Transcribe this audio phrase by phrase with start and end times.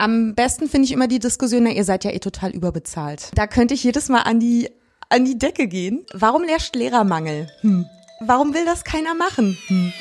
[0.00, 3.32] Am besten finde ich immer die Diskussion, na, ihr seid ja eh total überbezahlt.
[3.34, 4.70] Da könnte ich jedes Mal an die,
[5.10, 6.06] an die Decke gehen.
[6.14, 7.48] Warum herrscht Lehrermangel?
[7.60, 7.84] Hm.
[8.20, 9.58] Warum will das keiner machen?
[9.66, 9.92] Hm.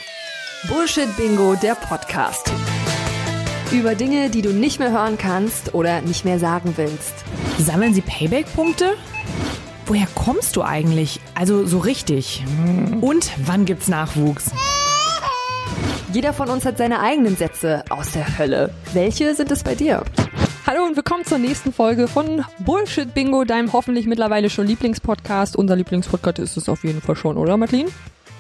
[0.70, 2.49] Bullshit Bingo, der Podcast.
[3.73, 7.13] Über Dinge, die du nicht mehr hören kannst oder nicht mehr sagen willst.
[7.58, 8.96] Sammeln Sie Payback-Punkte?
[9.86, 11.20] Woher kommst du eigentlich?
[11.36, 12.46] Also so richtig.
[13.02, 14.52] Und wann gibt's Nachwuchs?
[16.12, 18.71] Jeder von uns hat seine eigenen Sätze aus der Hölle.
[18.94, 20.03] Welche sind es bei dir?
[20.66, 25.55] Hallo und willkommen zur nächsten Folge von Bullshit Bingo, deinem hoffentlich mittlerweile schon Lieblingspodcast.
[25.55, 27.89] Unser Lieblingspodcast ist es auf jeden Fall schon, oder Madeline?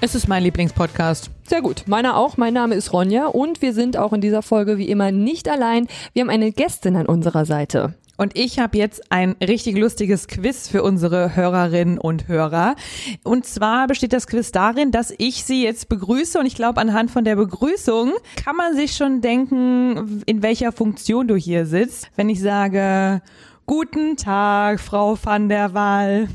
[0.01, 1.29] Es ist mein Lieblingspodcast.
[1.47, 1.83] Sehr gut.
[1.85, 2.37] Meiner auch.
[2.37, 5.87] Mein Name ist Ronja und wir sind auch in dieser Folge wie immer nicht allein.
[6.13, 7.93] Wir haben eine Gästin an unserer Seite.
[8.19, 12.75] Und ich habe jetzt ein richtig lustiges Quiz für unsere Hörerinnen und Hörer.
[13.23, 16.37] Und zwar besteht das Quiz darin, dass ich sie jetzt begrüße.
[16.37, 21.29] Und ich glaube, anhand von der Begrüßung kann man sich schon denken, in welcher Funktion
[21.29, 22.09] du hier sitzt.
[22.17, 23.21] Wenn ich sage,
[23.65, 26.27] guten Tag, Frau van der Waal.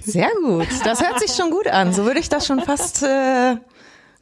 [0.00, 0.66] Sehr gut.
[0.84, 1.92] Das hört sich schon gut an.
[1.92, 3.56] So würde ich das schon fast äh,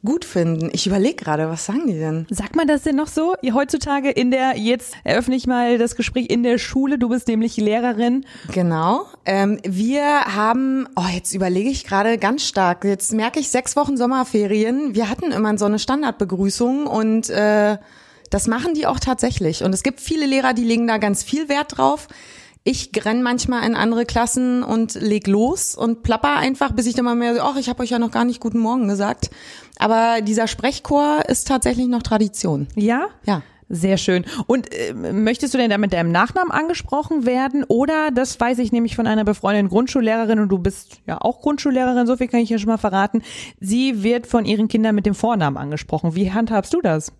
[0.05, 0.69] gut finden.
[0.73, 2.27] Ich überlege gerade, was sagen die denn?
[2.29, 3.35] Sagt man das denn noch so?
[3.53, 7.57] Heutzutage in der, jetzt eröffne ich mal das Gespräch in der Schule, du bist nämlich
[7.57, 8.25] Lehrerin.
[8.53, 9.05] Genau.
[9.25, 12.83] Ähm, wir haben, oh, jetzt überlege ich gerade ganz stark.
[12.83, 14.95] Jetzt merke ich sechs Wochen Sommerferien.
[14.95, 17.77] Wir hatten immer so eine Standardbegrüßung und äh,
[18.29, 19.63] das machen die auch tatsächlich.
[19.63, 22.07] Und es gibt viele Lehrer, die legen da ganz viel Wert drauf.
[22.67, 27.05] Ich renn manchmal in andere Klassen und leg los und plapper einfach, bis ich dann
[27.05, 29.29] mal mehr so, ach, ich habe euch ja noch gar nicht guten Morgen gesagt.
[29.79, 32.67] Aber dieser Sprechchor ist tatsächlich noch Tradition.
[32.75, 33.07] Ja?
[33.25, 33.41] Ja.
[33.69, 34.25] Sehr schön.
[34.47, 37.63] Und äh, möchtest du denn da mit deinem Nachnamen angesprochen werden?
[37.63, 42.05] Oder, das weiß ich nämlich von einer befreundeten Grundschullehrerin und du bist ja auch Grundschullehrerin,
[42.05, 43.21] so viel kann ich ja schon mal verraten.
[43.61, 46.15] Sie wird von ihren Kindern mit dem Vornamen angesprochen.
[46.15, 47.13] Wie handhabst du das?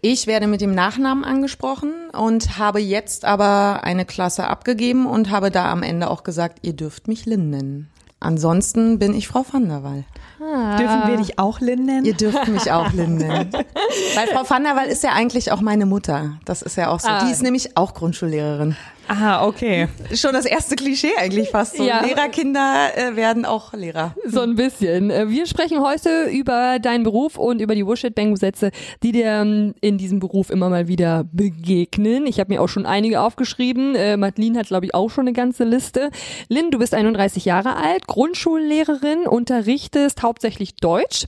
[0.00, 5.50] Ich werde mit dem Nachnamen angesprochen und habe jetzt aber eine Klasse abgegeben und habe
[5.50, 7.90] da am Ende auch gesagt, ihr dürft mich Lynn nennen.
[8.20, 10.04] Ansonsten bin ich Frau van der Waal.
[10.40, 10.76] Ah.
[10.76, 12.04] Dürfen wir dich auch Lynn nennen?
[12.04, 13.52] Ihr dürft mich auch Lynn nennen.
[14.14, 16.38] Weil Frau van der Waal ist ja eigentlich auch meine Mutter.
[16.44, 17.08] Das ist ja auch so.
[17.08, 17.24] Ah.
[17.24, 18.76] Die ist nämlich auch Grundschullehrerin.
[19.08, 19.88] Ah, okay.
[20.12, 21.84] Schon das erste Klischee eigentlich fast so.
[21.84, 22.04] Ja.
[22.04, 24.14] Lehrerkinder äh, werden auch Lehrer.
[24.26, 25.10] So ein bisschen.
[25.10, 28.70] Äh, Wir sprechen heute über deinen Beruf und über die Bullshit-Bango-Sätze,
[29.02, 32.26] die dir ähm, in diesem Beruf immer mal wieder begegnen.
[32.26, 33.94] Ich habe mir auch schon einige aufgeschrieben.
[33.94, 36.10] Äh, Madeline hat, glaube ich, auch schon eine ganze Liste.
[36.50, 41.26] Lynn, du bist 31 Jahre alt, Grundschullehrerin, unterrichtest hauptsächlich Deutsch,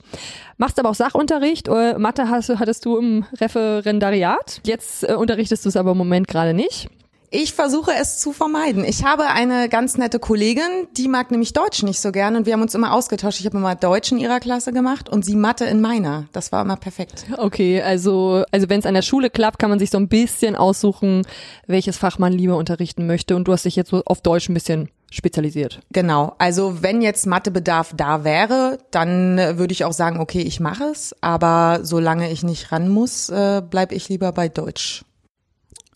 [0.57, 1.67] machst aber auch Sachunterricht.
[1.67, 4.61] Mathe hast, hattest du im Referendariat.
[4.65, 6.89] Jetzt unterrichtest du es aber im Moment gerade nicht.
[7.33, 8.83] Ich versuche es zu vermeiden.
[8.83, 12.51] Ich habe eine ganz nette Kollegin, die mag nämlich Deutsch nicht so gern und wir
[12.51, 13.39] haben uns immer ausgetauscht.
[13.39, 16.25] Ich habe immer Deutsch in ihrer Klasse gemacht und sie Mathe in meiner.
[16.33, 17.27] Das war immer perfekt.
[17.37, 20.57] Okay, also, also wenn es an der Schule klappt, kann man sich so ein bisschen
[20.57, 21.21] aussuchen,
[21.67, 23.37] welches Fach man lieber unterrichten möchte.
[23.37, 25.79] Und du hast dich jetzt so auf Deutsch ein bisschen spezialisiert.
[25.93, 26.35] Genau.
[26.37, 30.83] Also wenn jetzt Mathebedarf da wäre, dann äh, würde ich auch sagen, okay, ich mache
[30.83, 31.15] es.
[31.21, 35.05] Aber solange ich nicht ran muss, äh, bleibe ich lieber bei Deutsch.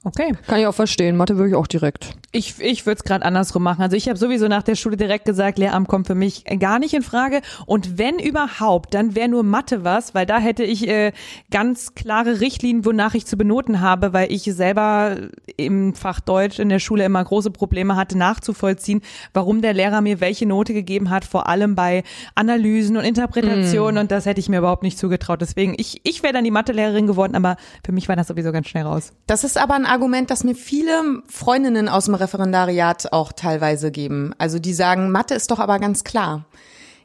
[0.06, 0.34] Okay.
[0.46, 1.18] Kann ich auch verstehen.
[1.18, 2.16] Mathe würde ich auch direkt.
[2.32, 3.82] Ich, ich würde es gerade andersrum machen.
[3.82, 6.94] Also ich habe sowieso nach der Schule direkt gesagt, Lehramt kommt für mich gar nicht
[6.94, 7.42] in Frage.
[7.66, 11.12] Und wenn überhaupt, dann wäre nur Mathe was, weil da hätte ich äh,
[11.50, 15.18] ganz klare Richtlinien, wonach ich zu benoten habe, weil ich selber
[15.58, 19.02] im Fach Deutsch in der Schule immer große Probleme hatte, nachzuvollziehen,
[19.34, 22.04] warum der Lehrer mir welche Note gegeben hat, vor allem bei
[22.36, 23.98] Analysen und Interpretationen.
[23.98, 25.42] Und das hätte ich mir überhaupt nicht zugetraut.
[25.42, 28.68] Deswegen, ich, ich wäre dann die Mathelehrerin geworden, aber für mich war das sowieso ganz
[28.68, 29.12] schnell raus.
[29.26, 34.33] Das ist aber ein Argument, das mir viele Freundinnen aus dem Referendariat auch teilweise geben.
[34.38, 36.44] Also die sagen, Mathe ist doch aber ganz klar.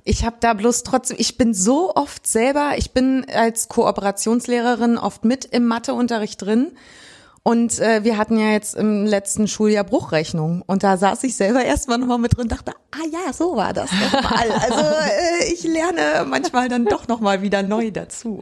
[0.03, 5.25] Ich habe da bloß trotzdem, ich bin so oft selber, ich bin als Kooperationslehrerin oft
[5.25, 6.73] mit im Matheunterricht drin.
[7.43, 10.63] Und äh, wir hatten ja jetzt im letzten Schuljahr Bruchrechnung.
[10.67, 13.73] Und da saß ich selber erstmal nochmal mit drin und dachte, ah ja, so war
[13.73, 14.51] das nochmal.
[14.61, 18.41] Also äh, ich lerne manchmal dann doch nochmal wieder neu dazu.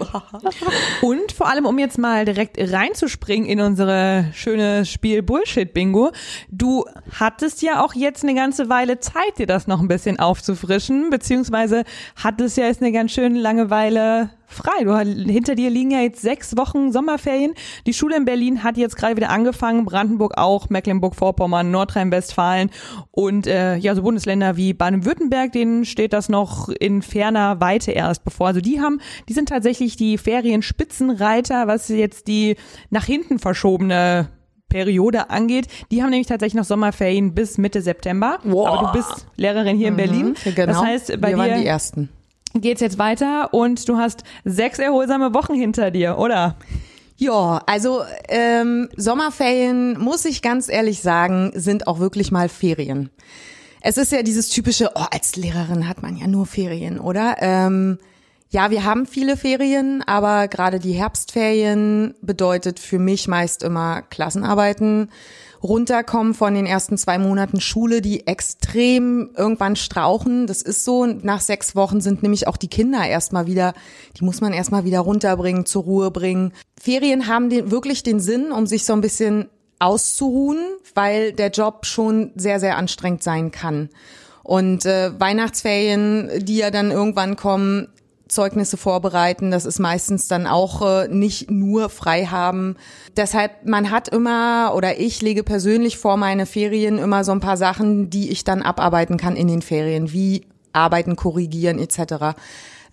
[1.03, 6.11] Und vor allem, um jetzt mal direkt reinzuspringen in unsere schöne Spiel Bullshit Bingo,
[6.51, 6.85] du
[7.19, 11.85] hattest ja auch jetzt eine ganze Weile Zeit, dir das noch ein bisschen aufzufrischen, beziehungsweise
[12.17, 14.85] hattest ja jetzt eine ganz schöne lange Weile frei.
[14.85, 17.55] Du, hinter dir liegen ja jetzt sechs Wochen Sommerferien.
[17.87, 22.71] Die Schule in Berlin hat jetzt gerade wieder angefangen, Brandenburg auch, Mecklenburg-Vorpommern, Nordrhein-Westfalen
[23.11, 28.25] und äh, ja, so Bundesländer wie Baden-Württemberg, denen steht das noch in ferner Weite erst
[28.25, 28.49] bevor.
[28.49, 32.57] Also die haben, die sind tatsächlich die Ferienspitzenreiter, was jetzt die
[32.91, 34.31] nach hinten verschobene
[34.69, 35.67] Periode angeht.
[35.91, 38.39] Die haben nämlich tatsächlich noch Sommerferien bis Mitte September.
[38.45, 38.69] Wow.
[38.69, 40.35] Aber du bist Lehrerin hier in Berlin.
[40.45, 40.67] Genau.
[40.67, 42.11] Das heißt, bei wir waren die dir Ersten.
[42.55, 46.57] Geht's jetzt weiter und du hast sechs erholsame Wochen hinter dir, oder?
[47.17, 53.11] Ja, also ähm, Sommerferien, muss ich ganz ehrlich sagen, sind auch wirklich mal Ferien.
[53.81, 57.37] Es ist ja dieses typische, oh, als Lehrerin hat man ja nur Ferien, oder?
[57.41, 57.99] Ähm,
[58.51, 65.11] ja, wir haben viele Ferien, aber gerade die Herbstferien bedeutet für mich meist immer Klassenarbeiten,
[65.63, 70.47] runterkommen von den ersten zwei Monaten Schule, die extrem irgendwann strauchen.
[70.47, 71.07] Das ist so.
[71.07, 73.75] Nach sechs Wochen sind nämlich auch die Kinder erstmal wieder,
[74.19, 76.53] die muss man erstmal wieder runterbringen, zur Ruhe bringen.
[76.81, 80.61] Ferien haben den, wirklich den Sinn, um sich so ein bisschen auszuruhen,
[80.95, 83.91] weil der Job schon sehr, sehr anstrengend sein kann.
[84.43, 87.89] Und äh, Weihnachtsferien, die ja dann irgendwann kommen,
[88.29, 89.51] Zeugnisse vorbereiten.
[89.51, 92.77] Das ist meistens dann auch äh, nicht nur frei haben.
[93.17, 97.57] Deshalb, man hat immer oder ich lege persönlich vor meine Ferien immer so ein paar
[97.57, 102.37] Sachen, die ich dann abarbeiten kann in den Ferien, wie arbeiten, korrigieren etc.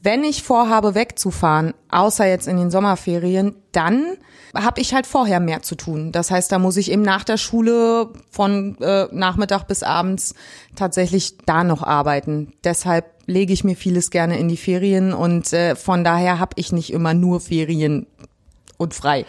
[0.06, 4.06] Wenn ich vorhabe, wegzufahren, außer jetzt in den Sommerferien, dann
[4.54, 6.12] habe ich halt vorher mehr zu tun.
[6.12, 10.36] Das heißt, da muss ich eben nach der Schule von äh, Nachmittag bis abends
[10.76, 12.54] tatsächlich da noch arbeiten.
[12.64, 16.72] Deshalb lege ich mir vieles gerne in die Ferien und äh, von daher habe ich
[16.72, 18.06] nicht immer nur Ferien
[18.78, 19.26] und frei.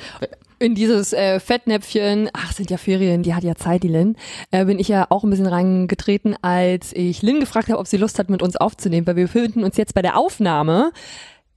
[0.58, 4.16] In dieses äh, Fettnäpfchen, ach, sind ja Ferien, die hat ja Zeit, die Lynn,
[4.50, 7.98] äh, bin ich ja auch ein bisschen reingetreten, als ich Lynn gefragt habe, ob sie
[7.98, 10.92] Lust hat, mit uns aufzunehmen, weil wir befinden uns jetzt bei der Aufnahme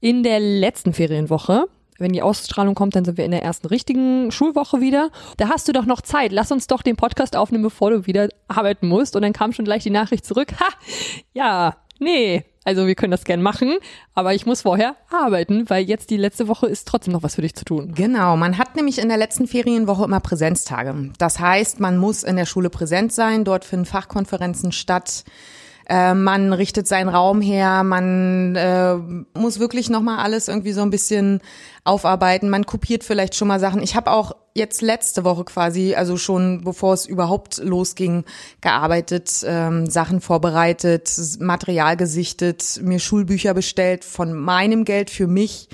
[0.01, 1.67] in der letzten Ferienwoche.
[1.97, 5.11] Wenn die Ausstrahlung kommt, dann sind wir in der ersten richtigen Schulwoche wieder.
[5.37, 6.31] Da hast du doch noch Zeit.
[6.31, 9.15] Lass uns doch den Podcast aufnehmen, bevor du wieder arbeiten musst.
[9.15, 10.53] Und dann kam schon gleich die Nachricht zurück.
[10.59, 10.67] Ha,
[11.33, 13.77] ja, nee, also wir können das gern machen,
[14.13, 17.41] aber ich muss vorher arbeiten, weil jetzt die letzte Woche ist trotzdem noch was für
[17.41, 17.93] dich zu tun.
[17.95, 21.11] Genau, man hat nämlich in der letzten Ferienwoche immer Präsenztage.
[21.17, 25.23] Das heißt, man muss in der Schule präsent sein, dort finden Fachkonferenzen statt.
[25.89, 28.93] Äh, man richtet seinen Raum her, man äh,
[29.33, 31.41] muss wirklich nochmal alles irgendwie so ein bisschen
[31.83, 32.51] aufarbeiten.
[32.51, 33.81] Man kopiert vielleicht schon mal Sachen.
[33.81, 38.23] Ich habe auch jetzt letzte Woche quasi, also schon bevor es überhaupt losging,
[38.61, 45.69] gearbeitet, ähm, Sachen vorbereitet, Material gesichtet, mir Schulbücher bestellt von meinem Geld für mich.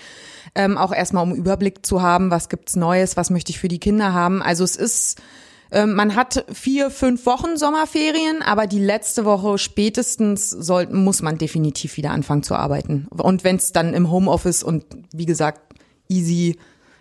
[0.57, 3.79] Ähm, auch erstmal um Überblick zu haben, was gibt's Neues, was möchte ich für die
[3.79, 4.41] Kinder haben.
[4.41, 5.21] Also es ist
[5.83, 11.98] man hat vier, fünf Wochen Sommerferien, aber die letzte Woche spätestens soll, muss man definitiv
[11.98, 13.07] wieder anfangen zu arbeiten.
[13.10, 15.62] Und wenn es dann im Homeoffice und wie gesagt
[16.07, 16.57] easy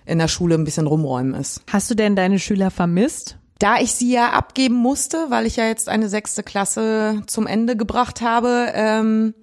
[0.06, 1.62] in der Schule ein bisschen rumräumen ist.
[1.70, 3.36] Hast du denn deine Schüler vermisst?
[3.58, 7.76] Da ich sie ja abgeben musste, weil ich ja jetzt eine sechste Klasse zum Ende
[7.76, 9.34] gebracht habe, ähm,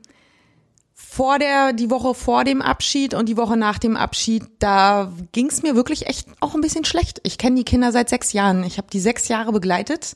[1.13, 5.47] vor der, die Woche vor dem Abschied und die Woche nach dem Abschied, da ging
[5.47, 7.19] es mir wirklich echt auch ein bisschen schlecht.
[7.23, 8.63] Ich kenne die Kinder seit sechs Jahren.
[8.63, 10.13] Ich habe die sechs Jahre begleitet.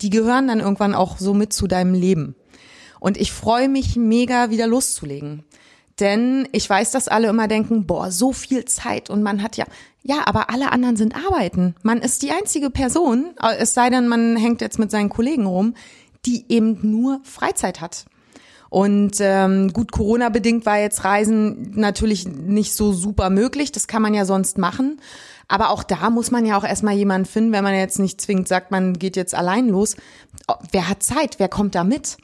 [0.00, 2.34] Die gehören dann irgendwann auch so mit zu deinem Leben.
[2.98, 5.44] Und ich freue mich mega, wieder loszulegen.
[6.00, 9.66] Denn ich weiß, dass alle immer denken, boah, so viel Zeit und man hat ja,
[10.02, 11.74] ja, aber alle anderen sind arbeiten.
[11.82, 15.74] Man ist die einzige Person, es sei denn, man hängt jetzt mit seinen Kollegen rum,
[16.24, 18.06] die eben nur Freizeit hat.
[18.70, 23.72] Und ähm, gut, Corona-bedingt war jetzt Reisen natürlich nicht so super möglich.
[23.72, 25.00] Das kann man ja sonst machen.
[25.48, 28.48] Aber auch da muss man ja auch erstmal jemanden finden, wenn man jetzt nicht zwingend
[28.48, 29.96] sagt, man geht jetzt allein los.
[30.46, 31.38] Oh, wer hat Zeit?
[31.38, 32.18] Wer kommt da mit?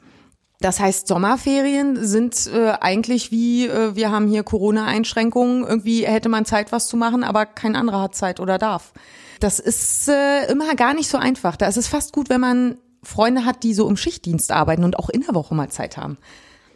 [0.61, 6.45] Das heißt, Sommerferien sind äh, eigentlich wie, äh, wir haben hier Corona-Einschränkungen, irgendwie hätte man
[6.45, 8.93] Zeit, was zu machen, aber kein anderer hat Zeit oder darf.
[9.39, 11.57] Das ist äh, immer gar nicht so einfach.
[11.57, 14.99] Da ist es fast gut, wenn man Freunde hat, die so im Schichtdienst arbeiten und
[14.99, 16.17] auch in der Woche mal Zeit haben.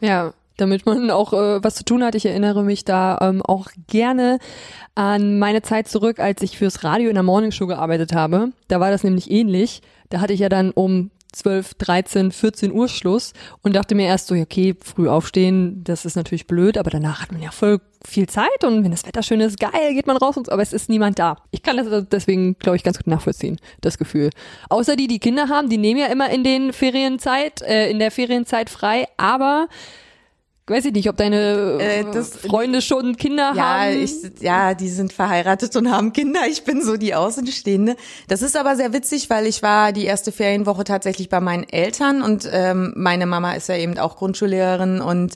[0.02, 2.16] Ja, damit man auch äh, was zu tun hat.
[2.16, 4.40] Ich erinnere mich da ähm, auch gerne
[4.96, 8.50] an meine Zeit zurück, als ich fürs Radio in der Morningshow gearbeitet habe.
[8.68, 9.82] Da war das nämlich ähnlich.
[10.10, 14.28] Da hatte ich ja dann um 12, 13, 14 Uhr Schluss und dachte mir erst
[14.28, 18.28] so, okay, früh aufstehen, das ist natürlich blöd, aber danach hat man ja voll viel
[18.28, 20.90] Zeit und wenn das Wetter schön ist, geil, geht man raus, und, aber es ist
[20.90, 21.38] niemand da.
[21.52, 24.30] Ich kann das deswegen, glaube ich, ganz gut nachvollziehen, das Gefühl.
[24.70, 28.12] Außer die, die Kinder haben, die nehmen ja immer in den Ferienzeit, äh, in der
[28.12, 29.68] Ferienzeit frei, aber
[30.70, 34.02] weiß ich nicht, ob deine äh, das, Freunde schon Kinder ja, haben.
[34.02, 36.42] Ich, ja, die sind verheiratet und haben Kinder.
[36.50, 37.96] Ich bin so die Außenstehende.
[38.28, 42.22] Das ist aber sehr witzig, weil ich war die erste Ferienwoche tatsächlich bei meinen Eltern
[42.22, 45.36] und ähm, meine Mama ist ja eben auch Grundschullehrerin und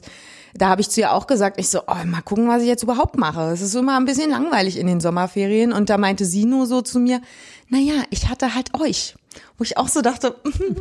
[0.56, 2.84] da habe ich zu ihr auch gesagt, ich so, oh, mal gucken, was ich jetzt
[2.84, 3.50] überhaupt mache.
[3.50, 5.72] Es ist immer ein bisschen langweilig in den Sommerferien.
[5.72, 7.20] Und da meinte sie nur so zu mir,
[7.68, 9.16] naja, ich hatte halt euch.
[9.58, 10.34] Wo ich auch so dachte,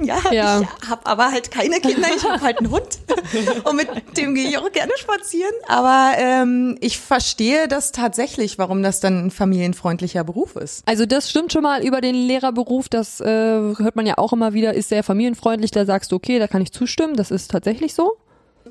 [0.04, 0.62] ja, ja.
[0.62, 3.00] ich habe aber halt keine Kinder, ich habe halt einen Hund
[3.64, 5.54] und mit dem gehe ich auch gerne spazieren.
[5.68, 10.88] Aber ähm, ich verstehe das tatsächlich, warum das dann ein familienfreundlicher Beruf ist.
[10.88, 14.54] Also das stimmt schon mal über den Lehrerberuf, das äh, hört man ja auch immer
[14.54, 17.94] wieder, ist sehr familienfreundlich, da sagst du, okay, da kann ich zustimmen, das ist tatsächlich
[17.94, 18.18] so.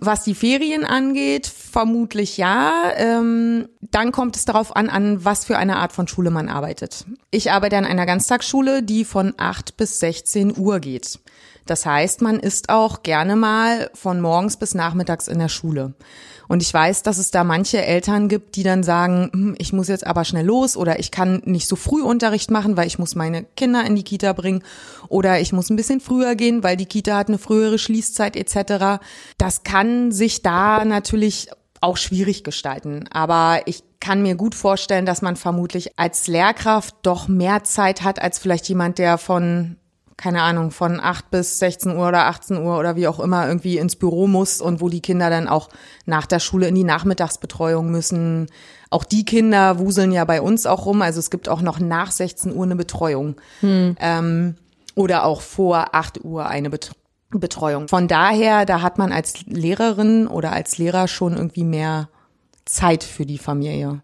[0.05, 2.93] Was die Ferien angeht, vermutlich ja.
[2.97, 7.05] Ähm, dann kommt es darauf an, an was für eine Art von Schule man arbeitet.
[7.31, 11.21] Ich arbeite an einer Ganztagsschule, die von 8 bis 16 Uhr geht.
[11.67, 15.95] Das heißt, man ist auch gerne mal von morgens bis nachmittags in der Schule.
[16.53, 19.89] Und ich weiß, dass es da manche Eltern gibt, die dann sagen, hm, ich muss
[19.89, 23.15] jetzt aber schnell los oder ich kann nicht so früh Unterricht machen, weil ich muss
[23.15, 24.63] meine Kinder in die Kita bringen
[25.09, 29.03] oder ich muss ein bisschen früher gehen, weil die Kita hat eine frühere Schließzeit etc.
[29.39, 31.49] Das kann sich da natürlich
[31.81, 33.09] auch schwierig gestalten.
[33.11, 38.21] Aber ich kann mir gut vorstellen, dass man vermutlich als Lehrkraft doch mehr Zeit hat
[38.21, 39.77] als vielleicht jemand, der von
[40.23, 43.79] keine Ahnung, von 8 bis 16 Uhr oder 18 Uhr oder wie auch immer irgendwie
[43.79, 45.69] ins Büro muss und wo die Kinder dann auch
[46.07, 48.47] nach der Schule in die Nachmittagsbetreuung müssen.
[48.89, 51.03] Auch die Kinder wuseln ja bei uns auch rum.
[51.03, 53.35] Also es gibt auch noch nach 16 Uhr eine Betreuung.
[53.61, 53.97] Hm.
[53.99, 54.55] Ähm,
[54.95, 56.93] oder auch vor 8 Uhr eine Bet
[57.31, 57.89] Betreuung.
[57.89, 62.11] Von daher, da hat man als Lehrerin oder als Lehrer schon irgendwie mehr
[62.67, 64.03] Zeit für die Familie.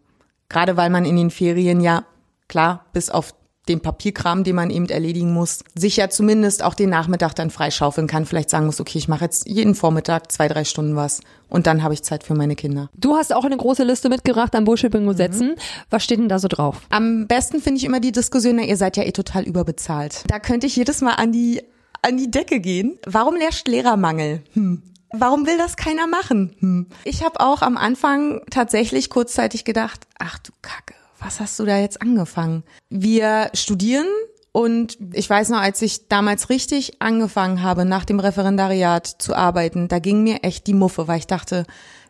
[0.49, 2.05] Gerade weil man in den Ferien ja,
[2.49, 3.35] klar, bis auf
[3.69, 8.07] den Papierkram, den man eben erledigen muss, sich ja zumindest auch den Nachmittag dann freischaufeln
[8.07, 8.27] kann.
[8.27, 11.83] Vielleicht sagen muss, okay, ich mache jetzt jeden Vormittag zwei, drei Stunden was und dann
[11.83, 12.91] habe ich Zeit für meine Kinder.
[12.95, 15.51] Du hast auch eine große Liste mitgebracht an Bullshit-Bingo-Sätzen.
[15.51, 15.61] Mhm.
[15.91, 16.81] Was steht denn da so drauf?
[16.91, 20.25] Am besten finde ich immer die Diskussion, na, ihr seid ja eh total überbezahlt.
[20.27, 21.63] Da könnte ich jedes Mal an die,
[22.03, 22.99] an die Decke gehen.
[23.07, 24.43] Warum herrscht Lehrermangel?
[24.55, 24.83] Hm.
[25.11, 26.55] Warum will das keiner machen?
[26.59, 26.87] Hm.
[27.05, 31.79] Ich habe auch am Anfang tatsächlich kurzzeitig gedacht, ach du Kacke was hast du da
[31.79, 32.65] jetzt angefangen?
[32.91, 34.07] Wir studieren
[34.53, 39.89] und ich weiß noch, als ich damals richtig angefangen habe, nach dem Referendariat zu arbeiten,
[39.89, 41.65] da ging mir echt die Muffe, weil ich dachte,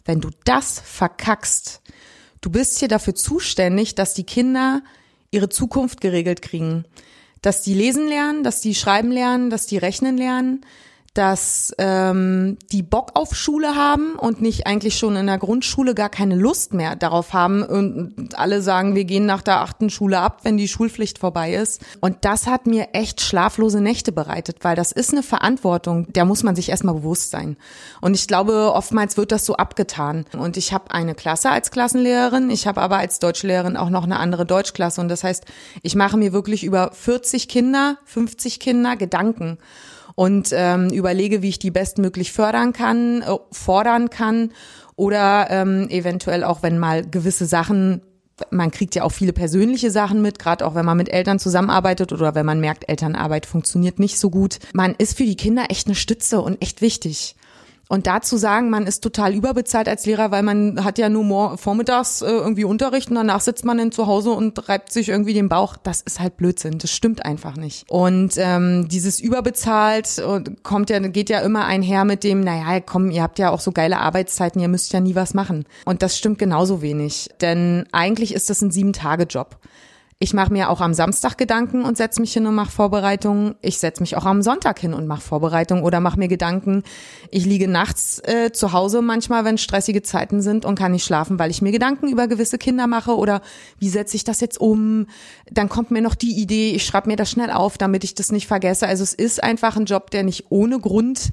[0.05, 1.83] wenn du das verkackst,
[2.41, 4.83] du bist hier dafür zuständig, dass die Kinder
[5.31, 6.85] ihre Zukunft geregelt kriegen.
[7.43, 10.63] Dass die lesen lernen, dass die schreiben lernen, dass die rechnen lernen,
[11.19, 16.11] dass ähm, die Bock auf Schule haben und nicht eigentlich schon in der Grundschule gar
[16.11, 20.43] keine Lust mehr darauf haben und alle sagen, wir gehen nach der achten Schule ab,
[20.45, 21.85] wenn die Schulpflicht vorbei ist.
[22.01, 26.45] Und das hat mir echt schlaflose Nächte bereitet, weil das ist eine Verantwortung, der muss
[26.45, 27.57] man sich erstmal bewusst sein.
[28.01, 30.25] Und ich glaube, oftmals wird das so abgetan.
[30.39, 34.21] Und ich habe eine Klasse als Klassenlehrerin, ich habe aber als Deutschlehrerin auch noch eine
[34.21, 35.01] andere Deutschklasse.
[35.01, 35.47] Und das heißt,
[35.83, 39.59] ich mache mir wirklich über 40 Kinder, 50 Kinder Gedanken
[40.19, 44.51] und ähm, überlege, wie ich die bestmöglich fördern kann, äh, fordern kann
[44.97, 48.03] oder ähm, eventuell auch, wenn mal gewisse Sachen
[48.51, 52.13] man kriegt ja auch viele persönliche Sachen mit, gerade auch wenn man mit Eltern zusammenarbeitet
[52.13, 54.61] oder wenn man merkt, Elternarbeit funktioniert nicht so gut.
[54.73, 57.35] Man ist für die Kinder echt eine Stütze und echt wichtig.
[57.89, 62.21] Und dazu sagen, man ist total überbezahlt als Lehrer, weil man hat ja nur vormittags
[62.21, 65.49] äh, irgendwie Unterricht und danach sitzt man dann zu Hause und reibt sich irgendwie den
[65.49, 65.77] Bauch.
[65.77, 66.79] Das ist halt Blödsinn.
[66.79, 67.91] Das stimmt einfach nicht.
[67.91, 73.11] Und ähm, dieses überbezahlt äh, kommt ja, geht ja immer einher mit dem, naja, komm,
[73.11, 75.65] ihr habt ja auch so geile Arbeitszeiten, ihr müsst ja nie was machen.
[75.87, 77.31] Und das stimmt genauso wenig.
[77.41, 79.57] Denn eigentlich ist das ein Sieben-Tage-Job.
[80.21, 83.55] Ich mache mir auch am Samstag Gedanken und setze mich hin und mache Vorbereitungen.
[83.63, 86.83] Ich setze mich auch am Sonntag hin und mache Vorbereitungen oder mache mir Gedanken.
[87.31, 91.39] Ich liege nachts äh, zu Hause manchmal, wenn stressige Zeiten sind und kann nicht schlafen,
[91.39, 93.43] weil ich mir Gedanken über gewisse Kinder mache oder
[93.79, 95.07] wie setze ich das jetzt um.
[95.53, 98.33] Dann kommt mir noch die Idee, ich schreibe mir das schnell auf, damit ich das
[98.33, 98.89] nicht vergesse.
[98.89, 101.31] Also es ist einfach ein Job, der nicht ohne Grund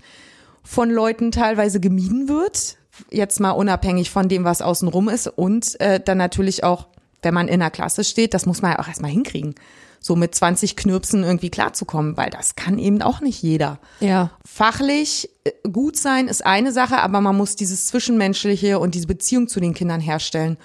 [0.62, 2.77] von Leuten teilweise gemieden wird.
[3.10, 6.86] Jetzt mal unabhängig von dem, was außenrum ist und äh, dann natürlich auch
[7.25, 9.55] wenn man in der Klasse steht, das muss man ja auch erstmal hinkriegen.
[10.00, 13.79] So mit 20 Knirpsen irgendwie klarzukommen, weil das kann eben auch nicht jeder.
[14.00, 14.32] Ja.
[14.46, 19.48] Fachlich äh, gut sein ist eine Sache, aber man muss dieses Zwischenmenschliche und diese Beziehung
[19.48, 20.58] zu den Kindern herstellen.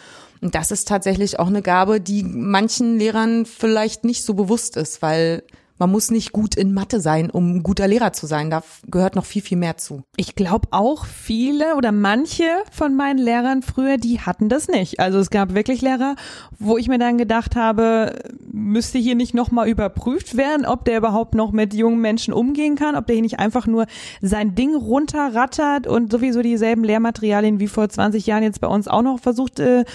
[0.43, 5.03] Und das ist tatsächlich auch eine Gabe, die manchen Lehrern vielleicht nicht so bewusst ist,
[5.03, 5.43] weil
[5.81, 8.51] man muss nicht gut in Mathe sein, um ein guter Lehrer zu sein.
[8.51, 10.03] Da gehört noch viel, viel mehr zu.
[10.15, 15.01] Ich glaube auch viele oder manche von meinen Lehrern früher, die hatten das nicht.
[15.01, 16.17] Also es gab wirklich Lehrer,
[16.59, 18.15] wo ich mir dann gedacht habe,
[18.53, 22.95] müsste hier nicht nochmal überprüft werden, ob der überhaupt noch mit jungen Menschen umgehen kann,
[22.95, 23.87] ob der hier nicht einfach nur
[24.21, 29.03] sein Ding runterrattert und sowieso dieselben Lehrmaterialien wie vor 20 Jahren jetzt bei uns auch
[29.03, 29.87] noch versucht äh,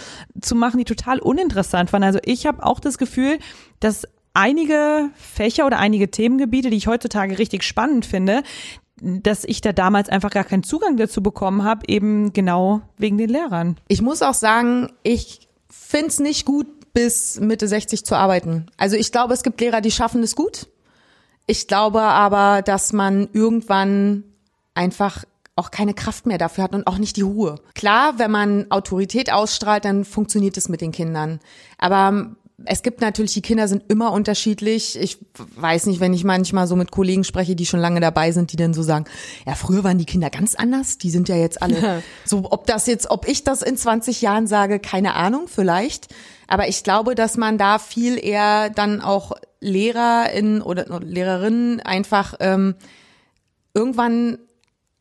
[0.42, 2.04] zu machen, die total uninteressant waren.
[2.04, 3.38] Also ich habe auch das Gefühl,
[3.80, 8.44] dass einige Fächer oder einige Themengebiete, die ich heutzutage richtig spannend finde,
[9.01, 13.30] dass ich da damals einfach gar keinen Zugang dazu bekommen habe, eben genau wegen den
[13.30, 13.77] Lehrern.
[13.88, 18.68] Ich muss auch sagen, ich find's nicht gut, bis Mitte 60 zu arbeiten.
[18.77, 20.68] Also ich glaube, es gibt Lehrer, die schaffen es gut.
[21.46, 24.24] Ich glaube aber, dass man irgendwann
[24.74, 25.25] einfach
[25.58, 27.60] auch keine Kraft mehr dafür hat und auch nicht die Ruhe.
[27.75, 31.39] Klar, wenn man Autorität ausstrahlt, dann funktioniert es mit den Kindern.
[31.77, 34.97] Aber es gibt natürlich, die Kinder sind immer unterschiedlich.
[35.00, 35.17] Ich
[35.55, 38.55] weiß nicht, wenn ich manchmal so mit Kollegen spreche, die schon lange dabei sind, die
[38.55, 39.05] dann so sagen,
[39.45, 40.97] ja, früher waren die Kinder ganz anders.
[40.97, 44.47] Die sind ja jetzt alle so, ob das jetzt, ob ich das in 20 Jahren
[44.47, 46.07] sage, keine Ahnung, vielleicht.
[46.47, 52.75] Aber ich glaube, dass man da viel eher dann auch LehrerInnen oder Lehrerinnen einfach ähm,
[53.74, 54.38] irgendwann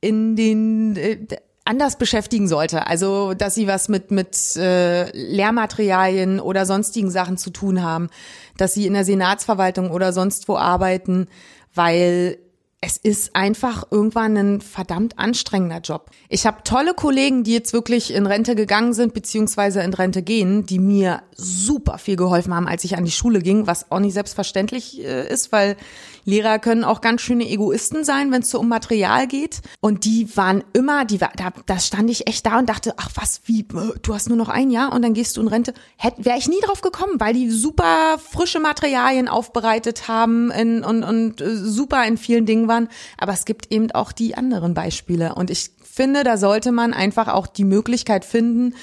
[0.00, 1.18] in den äh,
[1.64, 2.86] anders beschäftigen sollte.
[2.86, 8.10] Also, dass sie was mit, mit äh, Lehrmaterialien oder sonstigen Sachen zu tun haben,
[8.56, 11.26] dass sie in der Senatsverwaltung oder sonst wo arbeiten,
[11.74, 12.38] weil
[12.86, 16.10] es ist einfach irgendwann ein verdammt anstrengender Job.
[16.28, 20.66] Ich habe tolle Kollegen, die jetzt wirklich in Rente gegangen sind, beziehungsweise in Rente gehen,
[20.66, 24.12] die mir super viel geholfen haben, als ich an die Schule ging, was auch nicht
[24.12, 25.76] selbstverständlich äh, ist, weil
[26.24, 29.60] Lehrer können auch ganz schöne Egoisten sein, wenn es so um Material geht.
[29.80, 33.10] Und die waren immer, die war, da, da stand ich echt da und dachte, ach
[33.14, 33.66] was, wie,
[34.02, 35.74] du hast nur noch ein Jahr und dann gehst du in Rente.
[36.16, 41.40] Wäre ich nie drauf gekommen, weil die super frische Materialien aufbereitet haben in, und, und
[41.40, 42.88] äh, super in vielen Dingen waren.
[43.18, 45.34] Aber es gibt eben auch die anderen Beispiele.
[45.34, 48.74] Und ich finde, da sollte man einfach auch die Möglichkeit finden,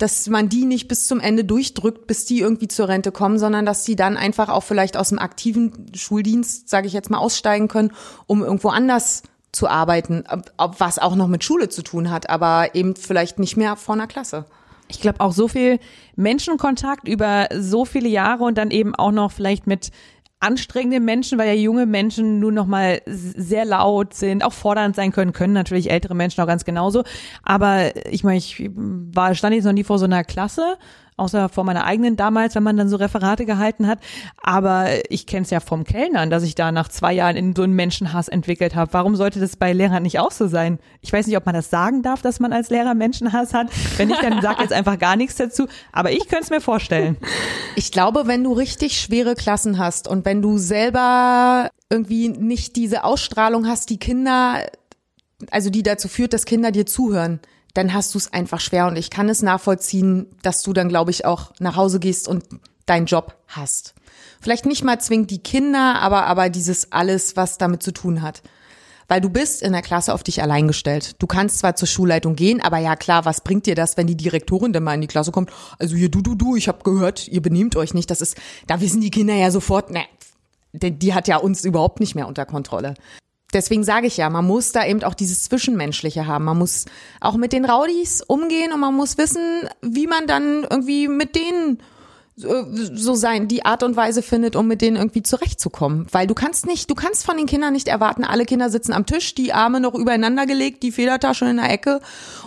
[0.00, 3.66] dass man die nicht bis zum Ende durchdrückt, bis die irgendwie zur Rente kommen, sondern
[3.66, 7.68] dass sie dann einfach auch vielleicht aus dem aktiven Schuldienst, sage ich jetzt mal, aussteigen
[7.68, 7.92] können,
[8.26, 10.24] um irgendwo anders zu arbeiten,
[10.56, 14.06] was auch noch mit Schule zu tun hat, aber eben vielleicht nicht mehr vor einer
[14.06, 14.46] Klasse.
[14.88, 15.78] Ich glaube auch so viel
[16.16, 19.90] Menschenkontakt über so viele Jahre und dann eben auch noch vielleicht mit
[20.40, 25.12] anstrengende Menschen, weil ja junge Menschen nur noch mal sehr laut sind, auch fordernd sein
[25.12, 27.04] können, können natürlich ältere Menschen auch ganz genauso.
[27.42, 30.78] Aber ich meine, ich war stand jetzt noch nie vor so einer Klasse
[31.20, 34.00] außer vor meiner eigenen damals, wenn man dann so Referate gehalten hat.
[34.42, 37.62] Aber ich kenne es ja vom Kellnern, dass ich da nach zwei Jahren in so
[37.62, 38.92] einen Menschenhass entwickelt habe.
[38.92, 40.78] Warum sollte das bei Lehrern nicht auch so sein?
[41.00, 43.68] Ich weiß nicht, ob man das sagen darf, dass man als Lehrer Menschenhass hat.
[43.98, 45.66] Wenn nicht, dann sag jetzt einfach gar nichts dazu.
[45.92, 47.16] Aber ich könnte es mir vorstellen.
[47.76, 53.04] Ich glaube, wenn du richtig schwere Klassen hast und wenn du selber irgendwie nicht diese
[53.04, 54.66] Ausstrahlung hast, die Kinder,
[55.50, 57.40] also die dazu führt, dass Kinder dir zuhören,
[57.74, 58.86] dann hast du es einfach schwer.
[58.86, 62.44] Und ich kann es nachvollziehen, dass du dann, glaube ich, auch nach Hause gehst und
[62.86, 63.94] deinen Job hast.
[64.40, 68.42] Vielleicht nicht mal zwingend die Kinder, aber, aber dieses alles, was damit zu tun hat.
[69.06, 71.16] Weil du bist in der Klasse auf dich allein gestellt.
[71.18, 74.16] Du kannst zwar zur Schulleitung gehen, aber ja klar, was bringt dir das, wenn die
[74.16, 75.50] Direktorin dann mal in die Klasse kommt?
[75.78, 78.10] Also hier, du, du, du, ich habe gehört, ihr benehmt euch nicht.
[78.10, 78.36] Das ist,
[78.68, 80.04] da wissen die Kinder ja sofort, ne,
[80.72, 82.94] die hat ja uns überhaupt nicht mehr unter Kontrolle
[83.52, 86.44] deswegen sage ich ja, man muss da eben auch dieses Zwischenmenschliche haben.
[86.44, 86.86] Man muss
[87.20, 91.78] auch mit den Rowdies umgehen und man muss wissen, wie man dann irgendwie mit denen
[92.36, 96.06] so sein, die Art und Weise findet, um mit denen irgendwie zurechtzukommen.
[96.10, 99.06] Weil du kannst nicht, du kannst von den Kindern nicht erwarten, alle Kinder sitzen am
[99.06, 102.00] Tisch, die Arme noch übereinander gelegt, die Federtasche in der Ecke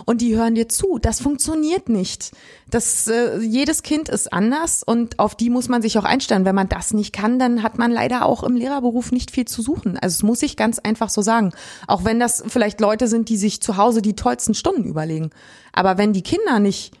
[0.04, 0.98] und die hören dir zu.
[1.00, 2.32] Das funktioniert nicht.
[2.70, 6.44] Das, äh, jedes Kind ist anders und auf die muss man sich auch einstellen.
[6.44, 9.62] Wenn man das nicht kann, dann hat man leider auch im Lehrerberuf nicht viel zu
[9.62, 9.96] suchen.
[9.98, 11.52] Also es muss ich ganz einfach so sagen.
[11.86, 15.30] Auch wenn das vielleicht Leute sind, die sich zu Hause die tollsten Stunden überlegen.
[15.72, 16.92] Aber wenn die Kinder nicht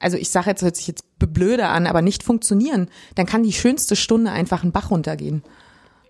[0.00, 3.52] also ich sage jetzt, hört sich jetzt blöde an, aber nicht funktionieren, dann kann die
[3.52, 5.42] schönste Stunde einfach einen Bach runtergehen.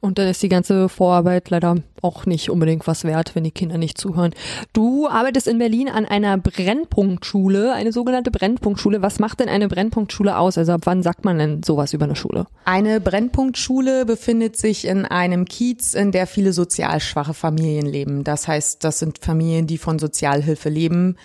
[0.01, 3.79] Und dann ist die ganze Vorarbeit leider auch nicht unbedingt was wert, wenn die Kinder
[3.79, 4.35] nicht zuhören.
[4.73, 9.03] Du arbeitest in Berlin an einer Brennpunktschule, eine sogenannte Brennpunktschule.
[9.03, 10.59] Was macht denn eine Brennpunktschule aus?
[10.59, 12.47] Also ab wann sagt man denn sowas über eine Schule?
[12.65, 18.23] Eine Brennpunktschule befindet sich in einem Kiez, in der viele sozial schwache Familien leben.
[18.23, 21.17] Das heißt, das sind Familien, die von Sozialhilfe leben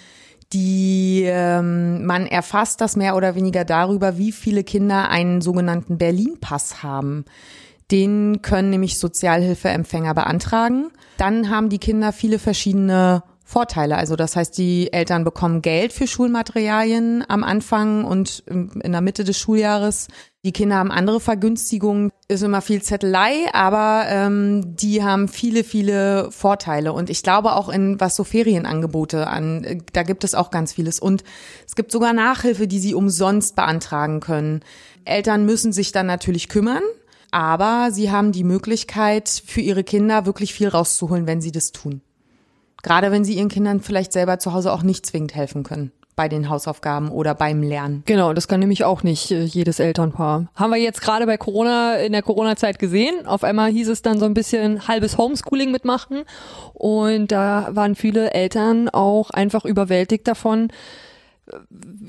[0.53, 6.83] die ähm, man erfasst das mehr oder weniger darüber, wie viele Kinder einen sogenannten Berlin-Pass
[6.83, 7.25] haben.
[7.91, 10.91] Den können nämlich Sozialhilfeempfänger beantragen.
[11.17, 13.97] Dann haben die Kinder viele verschiedene Vorteile.
[13.97, 19.25] Also das heißt, die Eltern bekommen Geld für Schulmaterialien am Anfang und in der Mitte
[19.25, 20.07] des Schuljahres.
[20.45, 26.31] Die Kinder haben andere Vergünstigungen, ist immer viel Zettelei, aber ähm, die haben viele, viele
[26.31, 26.93] Vorteile.
[26.93, 31.01] Und ich glaube auch in was so Ferienangebote an, da gibt es auch ganz vieles.
[31.01, 31.25] Und
[31.67, 34.61] es gibt sogar Nachhilfe, die sie umsonst beantragen können.
[35.03, 36.83] Eltern müssen sich dann natürlich kümmern,
[37.31, 42.01] aber sie haben die Möglichkeit, für ihre Kinder wirklich viel rauszuholen, wenn sie das tun.
[42.83, 46.27] Gerade wenn sie ihren Kindern vielleicht selber zu Hause auch nicht zwingend helfen können bei
[46.27, 48.03] den Hausaufgaben oder beim Lernen.
[48.05, 50.47] Genau, das kann nämlich auch nicht äh, jedes Elternpaar.
[50.55, 53.25] Haben wir jetzt gerade bei Corona, in der Corona-Zeit gesehen.
[53.25, 56.23] Auf einmal hieß es dann so ein bisschen halbes Homeschooling mitmachen.
[56.73, 60.67] Und da waren viele Eltern auch einfach überwältigt davon,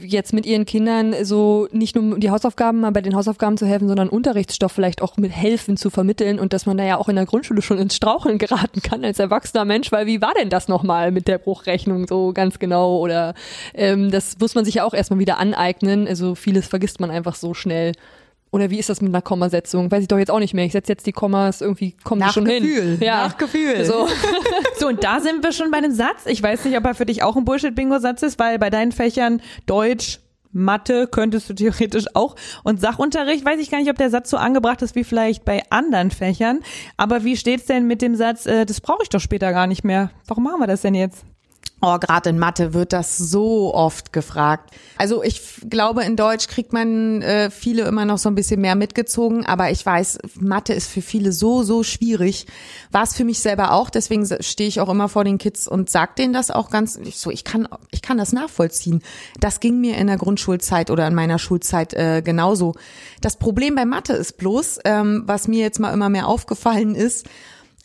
[0.01, 3.89] jetzt mit ihren Kindern so nicht nur die Hausaufgaben mal bei den Hausaufgaben zu helfen,
[3.89, 7.17] sondern Unterrichtsstoff vielleicht auch mit helfen zu vermitteln und dass man da ja auch in
[7.17, 10.69] der Grundschule schon ins Straucheln geraten kann als erwachsener Mensch, weil wie war denn das
[10.69, 13.35] nochmal mit der Bruchrechnung so ganz genau oder
[13.75, 17.35] ähm, das muss man sich ja auch erstmal wieder aneignen, also vieles vergisst man einfach
[17.35, 17.93] so schnell.
[18.53, 19.91] Oder wie ist das mit einer Kommasetzung?
[19.91, 20.67] Weiß ich doch jetzt auch nicht mehr.
[20.67, 22.99] Ich setze jetzt die Kommas, irgendwie kommen die Nach schon Gefühl.
[22.99, 22.99] hin.
[23.01, 23.27] Ja.
[23.27, 23.85] Nach Gefühl.
[23.85, 24.07] So.
[24.79, 26.27] So, und da sind wir schon bei einem Satz.
[26.27, 29.41] Ich weiß nicht, ob er für dich auch ein Bullshit-Bingo-Satz ist, weil bei deinen Fächern
[29.67, 30.19] Deutsch,
[30.51, 32.35] Mathe könntest du theoretisch auch.
[32.65, 35.63] Und Sachunterricht weiß ich gar nicht, ob der Satz so angebracht ist wie vielleicht bei
[35.71, 36.61] anderen Fächern.
[36.97, 39.85] Aber wie steht's denn mit dem Satz, äh, das brauche ich doch später gar nicht
[39.85, 40.11] mehr?
[40.27, 41.25] Warum machen wir das denn jetzt?
[41.85, 44.73] Oh, gerade in Mathe wird das so oft gefragt.
[44.99, 48.77] Also ich glaube, in Deutsch kriegt man äh, viele immer noch so ein bisschen mehr
[48.77, 52.47] mitgezogen, aber ich weiß, Mathe ist für viele so, so schwierig.
[52.93, 55.91] War es für mich selber auch, deswegen stehe ich auch immer vor den Kids und
[55.91, 59.03] sag denen das auch ganz ich so, ich kann, ich kann das nachvollziehen.
[59.41, 62.77] Das ging mir in der Grundschulzeit oder in meiner Schulzeit äh, genauso.
[63.21, 67.27] Das Problem bei Mathe ist bloß, ähm, was mir jetzt mal immer mehr aufgefallen ist,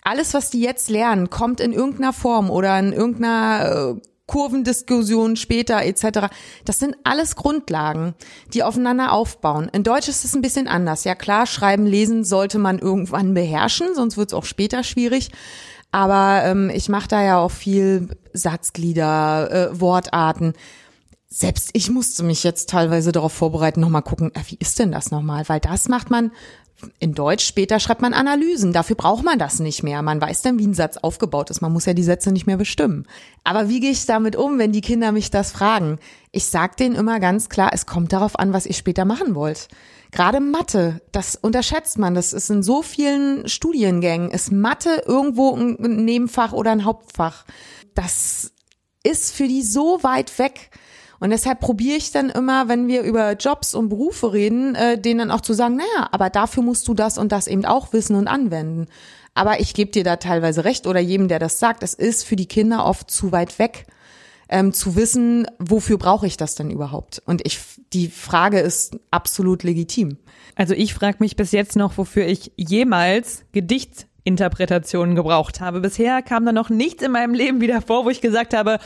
[0.07, 5.83] alles, was die jetzt lernen, kommt in irgendeiner Form oder in irgendeiner äh, Kurvendiskussion später
[5.83, 6.27] etc.
[6.65, 8.13] Das sind alles Grundlagen,
[8.53, 9.69] die aufeinander aufbauen.
[9.71, 11.03] In Deutsch ist es ein bisschen anders.
[11.03, 15.29] Ja klar, schreiben, lesen sollte man irgendwann beherrschen, sonst wird es auch später schwierig.
[15.91, 20.53] Aber ähm, ich mache da ja auch viel Satzglieder, äh, Wortarten.
[21.29, 25.11] Selbst ich musste mich jetzt teilweise darauf vorbereiten, nochmal gucken, äh, wie ist denn das
[25.11, 25.47] nochmal?
[25.47, 26.31] Weil das macht man
[26.99, 28.71] in Deutsch, später schreibt man Analysen.
[28.71, 30.01] Dafür braucht man das nicht mehr.
[30.03, 31.61] Man weiß dann, wie ein Satz aufgebaut ist.
[31.61, 33.07] Man muss ja die Sätze nicht mehr bestimmen.
[33.43, 35.97] Aber wie gehe ich damit um, wenn die Kinder mich das fragen?
[36.31, 39.69] Ich sag denen immer ganz klar, es kommt darauf an, was ihr später machen wollt.
[40.11, 42.13] Gerade Mathe, das unterschätzt man.
[42.13, 44.29] Das ist in so vielen Studiengängen.
[44.29, 47.45] Ist Mathe irgendwo ein Nebenfach oder ein Hauptfach?
[47.95, 48.51] Das
[49.03, 50.69] ist für die so weit weg.
[51.19, 55.19] Und deshalb probiere ich dann immer, wenn wir über Jobs und Berufe reden, äh, denen
[55.19, 58.15] dann auch zu sagen, naja, aber dafür musst du das und das eben auch wissen
[58.15, 58.87] und anwenden.
[59.33, 62.35] Aber ich gebe dir da teilweise recht oder jedem, der das sagt, es ist für
[62.35, 63.85] die Kinder oft zu weit weg,
[64.49, 67.21] ähm, zu wissen, wofür brauche ich das denn überhaupt?
[67.25, 67.59] Und ich,
[67.93, 70.17] die Frage ist absolut legitim.
[70.55, 73.43] Also ich frage mich bis jetzt noch, wofür ich jemals
[74.27, 75.79] Gedichtsinterpretationen gebraucht habe.
[75.79, 78.79] Bisher kam da noch nichts in meinem Leben wieder vor, wo ich gesagt habe,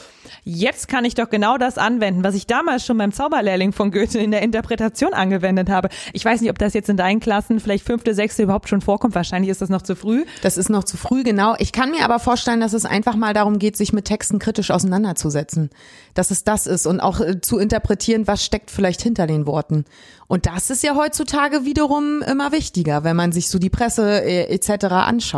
[0.44, 4.20] jetzt kann ich doch genau das anwenden, was ich damals schon beim Zauberlehrling von Goethe
[4.20, 5.90] in der Interpretation angewendet habe.
[6.14, 9.16] Ich weiß nicht, ob das jetzt in deinen Klassen vielleicht fünfte, sechste überhaupt schon vorkommt.
[9.16, 10.26] Wahrscheinlich ist das noch zu früh.
[10.44, 11.56] Das ist noch zu früh, genau.
[11.58, 14.70] Ich kann mir aber vorstellen, dass es einfach mal darum geht, sich mit Texten kritisch
[14.70, 15.72] auseinanderzusetzen.
[16.14, 19.86] Dass es das ist und auch äh, zu interpretieren, was steckt vielleicht hinter den Worten.
[20.28, 24.54] Und das ist ja heutzutage wiederum immer wichtiger, wenn man sich so die Presse äh,
[24.54, 24.86] etc.
[24.86, 25.31] anschaut.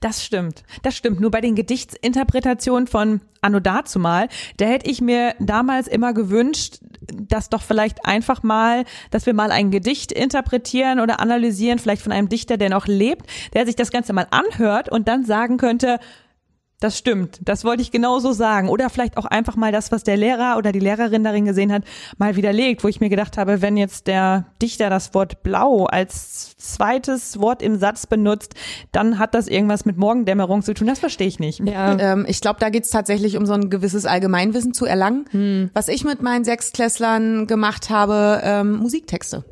[0.00, 0.64] Das stimmt.
[0.82, 1.20] Das stimmt.
[1.20, 7.48] Nur bei den Gedichtsinterpretationen von Anno dazumal, da hätte ich mir damals immer gewünscht, dass
[7.48, 12.28] doch vielleicht einfach mal, dass wir mal ein Gedicht interpretieren oder analysieren, vielleicht von einem
[12.28, 15.98] Dichter, der noch lebt, der sich das Ganze mal anhört und dann sagen könnte,
[16.80, 18.68] das stimmt, das wollte ich genauso sagen.
[18.68, 21.82] Oder vielleicht auch einfach mal das, was der Lehrer oder die Lehrerin darin gesehen hat,
[22.18, 26.56] mal widerlegt, wo ich mir gedacht habe, wenn jetzt der Dichter das Wort blau als
[26.56, 28.54] zweites Wort im Satz benutzt,
[28.92, 30.86] dann hat das irgendwas mit Morgendämmerung zu tun.
[30.86, 31.60] Das verstehe ich nicht.
[31.60, 31.98] Ja.
[31.98, 35.70] Ähm, ich glaube, da geht's tatsächlich um so ein gewisses Allgemeinwissen zu erlangen.
[35.74, 39.44] Was ich mit meinen Sechsklässlern gemacht habe, ähm, Musiktexte.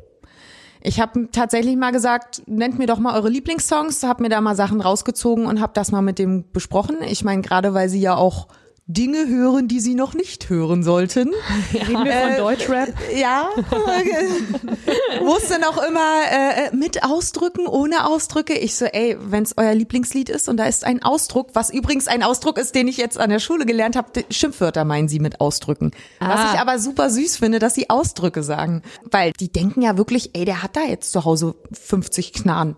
[0.87, 4.55] Ich habe tatsächlich mal gesagt, nennt mir doch mal eure Lieblingssongs, habe mir da mal
[4.55, 6.95] Sachen rausgezogen und habe das mal mit dem besprochen.
[7.05, 8.47] Ich meine, gerade weil sie ja auch
[8.89, 11.33] Dinge hören, die sie noch nicht hören sollten.
[11.73, 12.93] Reden wir von Deutschrap?
[13.15, 13.49] Ja,
[15.21, 18.53] wusste noch immer äh, mit Ausdrücken, ohne Ausdrücke.
[18.57, 22.23] Ich so, ey, wenn's euer Lieblingslied ist und da ist ein Ausdruck, was übrigens ein
[22.23, 25.91] Ausdruck ist, den ich jetzt an der Schule gelernt habe, Schimpfwörter meinen sie mit Ausdrücken.
[26.19, 26.51] Was Ah.
[26.53, 28.83] ich aber super süß finde, dass sie Ausdrücke sagen.
[29.11, 32.75] Weil die denken ja wirklich, ey, der hat da jetzt zu Hause 50 Knarren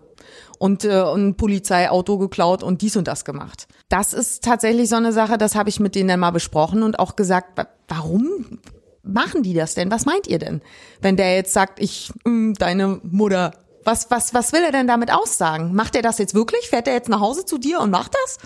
[0.60, 3.66] und, äh, ein Polizeiauto geklaut und dies und das gemacht.
[3.88, 6.98] Das ist tatsächlich so eine Sache, das habe ich mit denen dann mal besprochen und
[6.98, 8.58] auch gesagt, wa- warum
[9.02, 9.90] machen die das denn?
[9.90, 10.60] Was meint ihr denn?
[11.00, 13.52] Wenn der jetzt sagt, ich, mh, deine Mutter,
[13.84, 15.74] was, was, was will er denn damit aussagen?
[15.74, 16.68] Macht er das jetzt wirklich?
[16.68, 18.36] Fährt er jetzt nach Hause zu dir und macht das?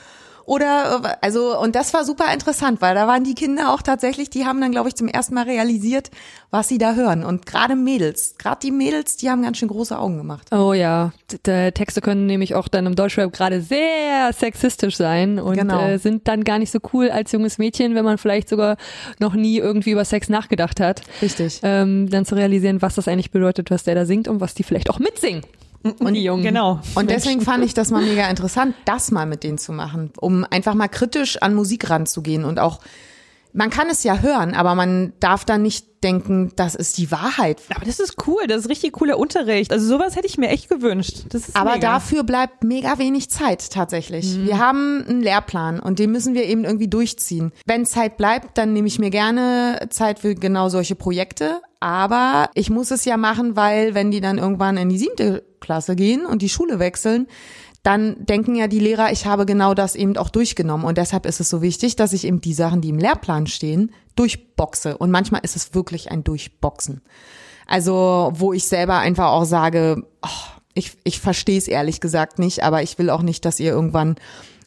[0.47, 4.31] Oder, äh, also, und das war super interessant, weil da waren die Kinder auch tatsächlich,
[4.31, 6.11] die haben dann, glaube ich, zum ersten Mal realisiert,
[6.51, 7.25] was sie da hören.
[7.25, 10.49] Und gerade Mädels, gerade die Mädels, die haben ganz schön große Augen gemacht.
[10.53, 15.39] Oh ja, D- d- Texte können nämlich auch dann im Deutschrap gerade sehr sexistisch sein
[15.39, 15.81] und Genau.
[15.81, 18.77] äh, sind dann gar nicht so cool als junges Mädchen, wenn man vielleicht sogar
[19.19, 21.03] noch nie irgendwie über Sex nachgedacht hat.
[21.23, 21.61] Richtig.
[21.63, 24.63] Ähm, dann zu realisieren, was das eigentlich bedeutet, was der da singt und was die
[24.63, 25.43] vielleicht auch mitsingen.
[25.85, 26.43] Und die Jungen.
[26.43, 26.81] Genau.
[26.95, 30.45] Und deswegen fand ich das mal mega interessant, das mal mit denen zu machen, um
[30.49, 32.81] einfach mal kritisch an Musik ranzugehen und auch,
[33.53, 37.63] man kann es ja hören, aber man darf dann nicht denken, das ist die Wahrheit.
[37.75, 39.73] Aber das ist cool, das ist richtig cooler Unterricht.
[39.73, 41.25] Also sowas hätte ich mir echt gewünscht.
[41.55, 41.93] Aber mega.
[41.93, 44.45] dafür bleibt mega wenig Zeit tatsächlich.
[44.45, 47.53] Wir haben einen Lehrplan und den müssen wir eben irgendwie durchziehen.
[47.65, 51.63] Wenn Zeit bleibt, dann nehme ich mir gerne Zeit für genau solche Projekte.
[51.81, 55.97] Aber ich muss es ja machen, weil wenn die dann irgendwann in die siebte Klasse
[55.97, 57.27] gehen und die Schule wechseln,
[57.83, 60.87] dann denken ja die Lehrer, ich habe genau das eben auch durchgenommen.
[60.87, 63.93] Und deshalb ist es so wichtig, dass ich eben die Sachen, die im Lehrplan stehen,
[64.17, 64.97] durchboxe.
[64.97, 67.03] Und manchmal ist es wirklich ein Durchboxen.
[67.67, 72.63] Also, wo ich selber einfach auch sage, oh, ich, ich verstehe es ehrlich gesagt nicht,
[72.63, 74.17] aber ich will auch nicht, dass ihr irgendwann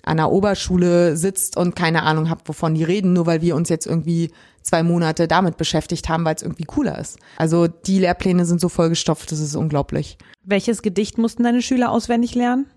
[0.07, 3.69] an der Oberschule sitzt und keine Ahnung habt, wovon die reden, nur weil wir uns
[3.69, 7.17] jetzt irgendwie zwei Monate damit beschäftigt haben, weil es irgendwie cooler ist.
[7.37, 10.17] Also die Lehrpläne sind so vollgestopft, das ist unglaublich.
[10.43, 12.67] Welches Gedicht mussten deine Schüler auswendig lernen?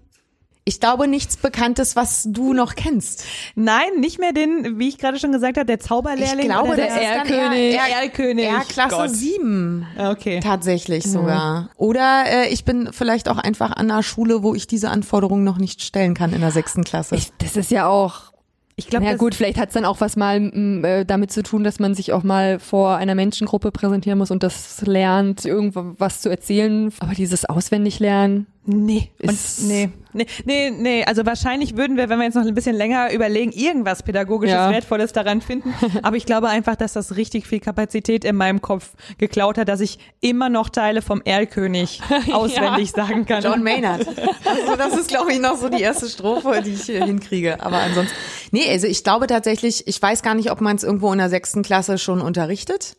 [0.71, 3.25] Ich glaube nichts Bekanntes, was du noch kennst.
[3.57, 6.47] Nein, nicht mehr den, wie ich gerade schon gesagt habe, der Zauberlehrling.
[6.47, 7.77] Ich glaube, oder der dann Erlkönig.
[7.77, 8.45] Erlkönig.
[8.45, 9.11] Ja, Klasse Gott.
[9.11, 9.85] 7.
[9.99, 10.39] Okay.
[10.39, 11.71] Tatsächlich sogar.
[11.77, 15.59] Oder äh, ich bin vielleicht auch einfach an einer Schule, wo ich diese Anforderungen noch
[15.59, 17.17] nicht stellen kann in der sechsten Klasse.
[17.17, 18.31] Ich, das ist ja auch.
[18.77, 20.41] Ich glaube, ja gut, vielleicht hat's dann auch was mal
[20.85, 24.45] äh, damit zu tun, dass man sich auch mal vor einer Menschengruppe präsentieren muss und
[24.45, 26.91] das lernt, irgendwas zu erzählen.
[27.01, 32.25] Aber dieses Auswendiglernen, Nee, und, nee, nee, nee, nee, also wahrscheinlich würden wir, wenn wir
[32.25, 34.71] jetzt noch ein bisschen länger überlegen, irgendwas pädagogisches Ja.
[34.71, 35.75] Wertvolles daran finden.
[36.03, 39.81] Aber ich glaube einfach, dass das richtig viel Kapazität in meinem Kopf geklaut hat, dass
[39.81, 42.01] ich immer noch Teile vom Erlkönig
[42.33, 43.43] auswendig sagen kann.
[43.43, 44.07] John Maynard.
[44.07, 47.61] Also das ist, glaube ich, noch so die erste Strophe, die ich hier hinkriege.
[47.61, 48.15] Aber ansonsten,
[48.53, 51.29] nee, also ich glaube tatsächlich, ich weiß gar nicht, ob man es irgendwo in der
[51.29, 52.97] sechsten Klasse schon unterrichtet.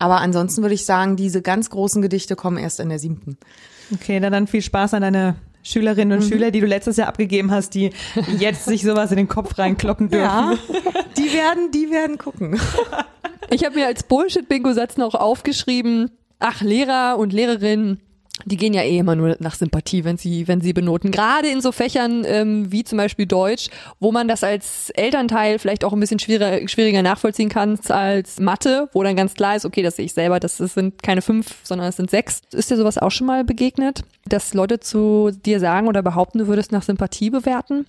[0.00, 3.36] Aber ansonsten würde ich sagen, diese ganz großen Gedichte kommen erst in der siebten.
[3.94, 7.50] Okay, dann, dann viel Spaß an deine Schülerinnen und Schüler, die du letztes Jahr abgegeben
[7.50, 7.90] hast, die
[8.38, 10.24] jetzt sich sowas in den Kopf reinkloppen dürfen.
[10.24, 10.54] Ja,
[11.18, 12.58] die werden, die werden gucken.
[13.50, 18.00] Ich habe mir als Bullshit-Bingo-Satz noch aufgeschrieben, ach, Lehrer und Lehrerinnen,
[18.44, 21.10] die gehen ja eh immer nur nach Sympathie, wenn sie, wenn sie benoten.
[21.10, 25.84] Gerade in so Fächern ähm, wie zum Beispiel Deutsch, wo man das als Elternteil vielleicht
[25.84, 29.82] auch ein bisschen schwieriger, schwieriger nachvollziehen kann als Mathe, wo dann ganz klar ist, okay,
[29.82, 32.42] das sehe ich selber, das sind keine fünf, sondern es sind sechs.
[32.52, 36.46] Ist dir sowas auch schon mal begegnet, dass Leute zu dir sagen oder behaupten, du
[36.46, 37.86] würdest nach Sympathie bewerten?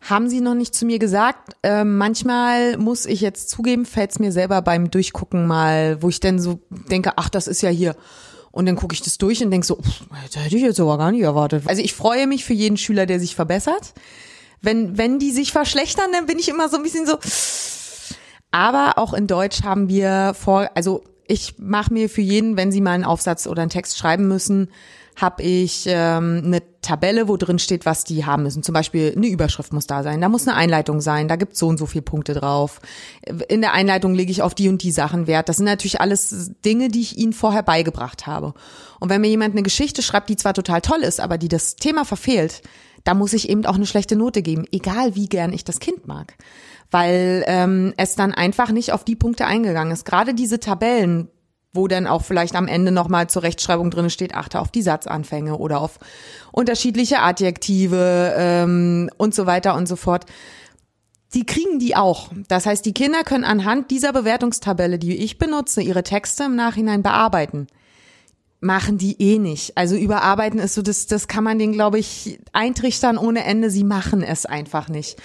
[0.00, 1.56] Haben sie noch nicht zu mir gesagt.
[1.64, 6.20] Ähm, manchmal muss ich jetzt zugeben, fällt es mir selber beim Durchgucken mal, wo ich
[6.20, 7.96] dann so denke, ach, das ist ja hier.
[8.58, 10.98] Und dann gucke ich das durch und denke so, pff, das hätte ich jetzt aber
[10.98, 11.62] gar nicht erwartet.
[11.68, 13.94] Also ich freue mich für jeden Schüler, der sich verbessert.
[14.60, 17.18] Wenn, wenn die sich verschlechtern, dann bin ich immer so ein bisschen so.
[18.50, 22.80] Aber auch in Deutsch haben wir vor, also ich mache mir für jeden, wenn sie
[22.80, 24.72] mal einen Aufsatz oder einen Text schreiben müssen,
[25.20, 28.62] habe ich ähm, eine Tabelle, wo drin steht, was die haben müssen.
[28.62, 31.66] Zum Beispiel eine Überschrift muss da sein, da muss eine Einleitung sein, da gibt so
[31.66, 32.80] und so viele Punkte drauf.
[33.48, 35.48] In der Einleitung lege ich auf die und die Sachen Wert.
[35.48, 38.54] Das sind natürlich alles Dinge, die ich ihnen vorher beigebracht habe.
[39.00, 41.74] Und wenn mir jemand eine Geschichte schreibt, die zwar total toll ist, aber die das
[41.74, 42.62] Thema verfehlt,
[43.02, 46.06] da muss ich eben auch eine schlechte Note geben, egal wie gern ich das Kind
[46.06, 46.34] mag.
[46.90, 50.04] Weil ähm, es dann einfach nicht auf die Punkte eingegangen ist.
[50.04, 51.28] Gerade diese Tabellen,
[51.78, 55.56] wo dann auch vielleicht am Ende nochmal zur Rechtschreibung drin steht, achte auf die Satzanfänge
[55.56, 56.00] oder auf
[56.50, 60.26] unterschiedliche Adjektive ähm, und so weiter und so fort.
[61.34, 62.30] Die kriegen die auch.
[62.48, 67.02] Das heißt, die Kinder können anhand dieser Bewertungstabelle, die ich benutze, ihre Texte im Nachhinein
[67.02, 67.68] bearbeiten.
[68.60, 69.76] Machen die eh nicht.
[69.76, 73.70] Also überarbeiten ist so, das, das kann man denen, glaube ich, eintrichtern ohne Ende.
[73.70, 75.16] Sie machen es einfach nicht.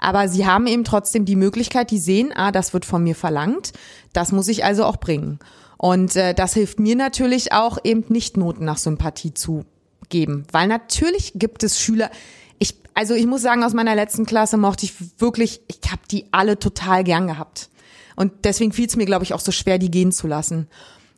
[0.00, 3.74] Aber sie haben eben trotzdem die Möglichkeit, die sehen, ah, das wird von mir verlangt.
[4.12, 5.38] Das muss ich also auch bringen.
[5.82, 9.64] Und äh, das hilft mir natürlich auch, eben nicht Noten nach Sympathie zu
[10.10, 10.44] geben.
[10.52, 12.10] Weil natürlich gibt es Schüler,
[12.58, 16.26] ich, also ich muss sagen, aus meiner letzten Klasse mochte ich wirklich, ich habe die
[16.32, 17.70] alle total gern gehabt.
[18.14, 20.68] Und deswegen fiel es mir, glaube ich, auch so schwer, die gehen zu lassen.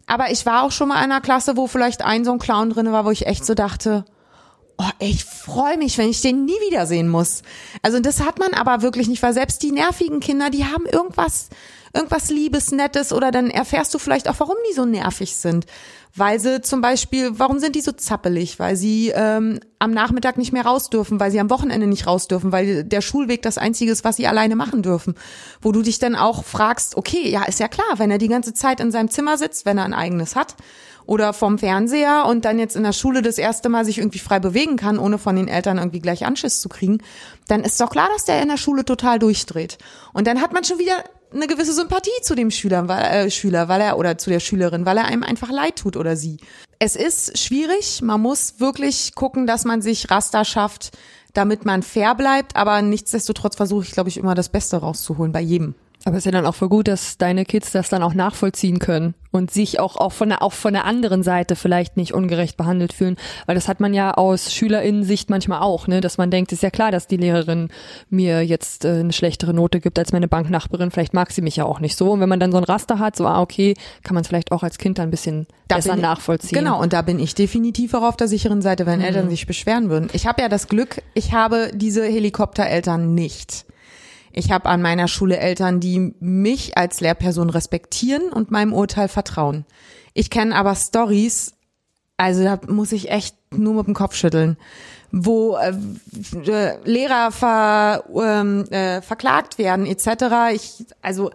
[0.07, 2.71] Aber ich war auch schon mal in einer Klasse, wo vielleicht ein so ein Clown
[2.71, 4.05] drin war, wo ich echt so dachte,
[4.79, 7.43] oh, ich freue mich, wenn ich den nie wiedersehen muss.
[7.83, 11.49] Also das hat man aber wirklich nicht, weil selbst die nervigen Kinder, die haben irgendwas,
[11.95, 15.67] irgendwas Liebes, Nettes oder dann erfährst du vielleicht auch, warum die so nervig sind.
[16.15, 18.59] Weil sie zum Beispiel, warum sind die so zappelig?
[18.59, 22.29] Weil sie ähm, am Nachmittag nicht mehr raus dürfen, weil sie am Wochenende nicht raus
[22.29, 25.15] dürfen, weil der Schulweg das Einzige ist, was sie alleine machen dürfen.
[25.63, 28.53] Wo du dich dann auch fragst, okay, ja, ist ja klar, wenn er die ganze
[28.53, 30.57] Zeit in seinem Zimmer sitzt, wenn er ein eigenes hat,
[31.07, 34.39] oder vom Fernseher und dann jetzt in der Schule das erste Mal sich irgendwie frei
[34.39, 36.99] bewegen kann, ohne von den Eltern irgendwie gleich Anschiss zu kriegen,
[37.49, 39.79] dann ist doch klar, dass der in der Schule total durchdreht.
[40.13, 41.03] Und dann hat man schon wieder
[41.35, 44.87] eine gewisse Sympathie zu dem Schüler, weil, äh, Schüler, weil er oder zu der Schülerin,
[44.87, 46.39] weil er einem einfach leid tut oder sie.
[46.79, 50.91] Es ist schwierig, man muss wirklich gucken, dass man sich Raster schafft,
[51.33, 55.41] damit man fair bleibt, aber nichtsdestotrotz versuche ich, glaube ich, immer das Beste rauszuholen bei
[55.41, 55.75] jedem.
[56.05, 58.81] Aber es ist ja dann auch voll gut, dass deine Kids das dann auch nachvollziehen
[58.81, 62.57] können und sich auch, auch von der, auch von der anderen Seite vielleicht nicht ungerecht
[62.57, 63.17] behandelt fühlen.
[63.47, 66.71] Weil das hat man ja aus SchülerInnen-Sicht manchmal auch, ne, dass man denkt, ist ja
[66.71, 67.69] klar, dass die Lehrerin
[68.11, 70.91] mir jetzt äh, eine schlechtere Note gibt als meine Banknachbarin.
[70.91, 72.11] Vielleicht mag sie mich ja auch nicht so.
[72.11, 74.51] Und wenn man dann so ein Raster hat, so, ah, okay, kann man es vielleicht
[74.51, 76.59] auch als Kind dann ein bisschen Da besser ich- nachvollziehen.
[76.59, 78.89] Genau, und da bin ich definitiv auch auf der sicheren Seite, Mhm.
[78.89, 80.11] wenn Eltern sich beschweren würden.
[80.15, 83.67] Ich habe ja das Glück, ich habe diese Helikoptereltern nicht.
[84.33, 89.65] Ich habe an meiner Schule Eltern, die mich als Lehrperson respektieren und meinem Urteil vertrauen.
[90.15, 91.55] Ich kenne aber Stories,
[92.17, 94.57] also da muss ich echt nur mit dem Kopf schütteln,
[95.11, 95.75] wo äh,
[96.47, 100.55] äh, Lehrer ver, ähm, äh, verklagt werden etc.
[100.55, 101.31] Ich, also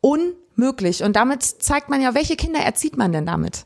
[0.00, 1.02] unmöglich.
[1.02, 3.64] Und damit zeigt man ja, welche Kinder erzieht man denn damit?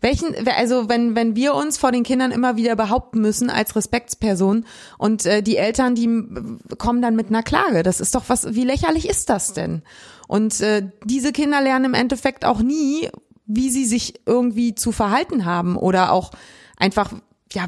[0.00, 4.64] Welchen, also wenn, wenn wir uns vor den Kindern immer wieder behaupten müssen als Respektsperson
[4.96, 6.08] und äh, die Eltern, die
[6.78, 7.82] kommen dann mit einer Klage.
[7.82, 9.82] Das ist doch was, wie lächerlich ist das denn?
[10.28, 13.08] Und äh, diese Kinder lernen im Endeffekt auch nie,
[13.46, 16.30] wie sie sich irgendwie zu verhalten haben oder auch
[16.76, 17.12] einfach,
[17.52, 17.66] ja,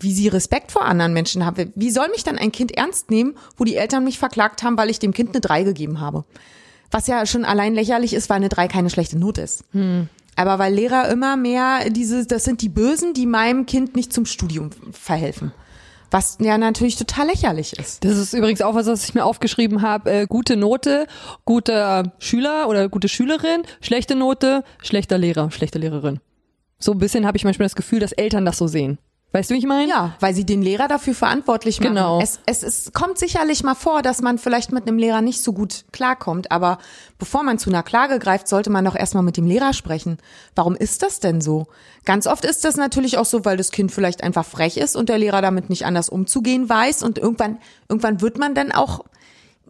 [0.00, 1.72] wie sie Respekt vor anderen Menschen haben.
[1.74, 4.90] Wie soll mich dann ein Kind ernst nehmen, wo die Eltern mich verklagt haben, weil
[4.90, 6.24] ich dem Kind eine 3 gegeben habe?
[6.90, 9.64] Was ja schon allein lächerlich ist, weil eine 3 keine schlechte Note ist.
[10.38, 14.24] Aber weil Lehrer immer mehr diese, das sind die Bösen, die meinem Kind nicht zum
[14.24, 15.50] Studium verhelfen.
[16.12, 18.04] Was ja natürlich total lächerlich ist.
[18.04, 20.10] Das ist übrigens auch was, was ich mir aufgeschrieben habe.
[20.10, 21.08] Äh, gute Note,
[21.44, 26.20] guter Schüler oder gute Schülerin, schlechte Note, schlechter Lehrer, schlechte Lehrerin.
[26.78, 28.98] So ein bisschen habe ich manchmal das Gefühl, dass Eltern das so sehen.
[29.30, 29.90] Weißt du, wie ich meine?
[29.90, 31.96] Ja, weil sie den Lehrer dafür verantwortlich machen.
[31.96, 32.18] Genau.
[32.18, 35.52] Es, es, es kommt sicherlich mal vor, dass man vielleicht mit einem Lehrer nicht so
[35.52, 36.78] gut klarkommt, aber
[37.18, 40.16] bevor man zu einer Klage greift, sollte man doch erstmal mit dem Lehrer sprechen.
[40.54, 41.66] Warum ist das denn so?
[42.06, 45.10] Ganz oft ist das natürlich auch so, weil das Kind vielleicht einfach frech ist und
[45.10, 47.58] der Lehrer damit nicht anders umzugehen weiß und irgendwann,
[47.90, 49.04] irgendwann wird man dann auch,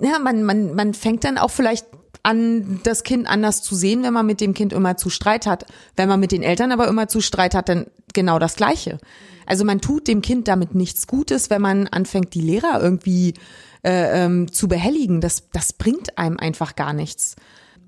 [0.01, 1.85] ja, man, man, man fängt dann auch vielleicht
[2.23, 5.67] an, das Kind anders zu sehen, wenn man mit dem Kind immer zu Streit hat.
[5.97, 8.99] Wenn man mit den Eltern aber immer zu Streit hat, dann genau das Gleiche.
[9.47, 13.35] Also man tut dem Kind damit nichts Gutes, wenn man anfängt, die Lehrer irgendwie
[13.83, 15.21] äh, ähm, zu behelligen.
[15.21, 17.37] Das, das bringt einem einfach gar nichts.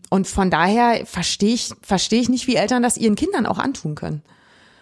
[0.08, 3.94] Und von daher verstehe ich, verstehe ich nicht, wie Eltern das ihren Kindern auch antun
[3.94, 4.22] können.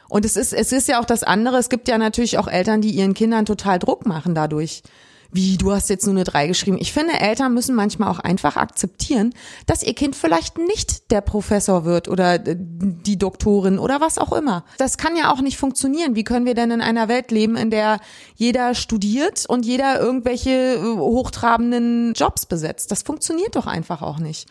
[0.08, 1.58] Und es ist, es ist ja auch das andere.
[1.58, 4.82] Es gibt ja natürlich auch Eltern, die ihren Kindern total Druck machen dadurch.
[5.30, 6.78] Wie, du hast jetzt nur eine drei geschrieben.
[6.80, 9.34] Ich finde, Eltern müssen manchmal auch einfach akzeptieren,
[9.66, 14.32] dass ihr Kind vielleicht nicht der Professor wird oder äh, die Doktorin oder was auch
[14.32, 14.64] immer.
[14.78, 16.14] Das kann ja auch nicht funktionieren.
[16.14, 18.00] Wie können wir denn in einer Welt leben, in der
[18.36, 22.90] jeder studiert und jeder irgendwelche äh, hochtrabenden Jobs besetzt?
[22.90, 24.48] Das funktioniert doch einfach auch nicht.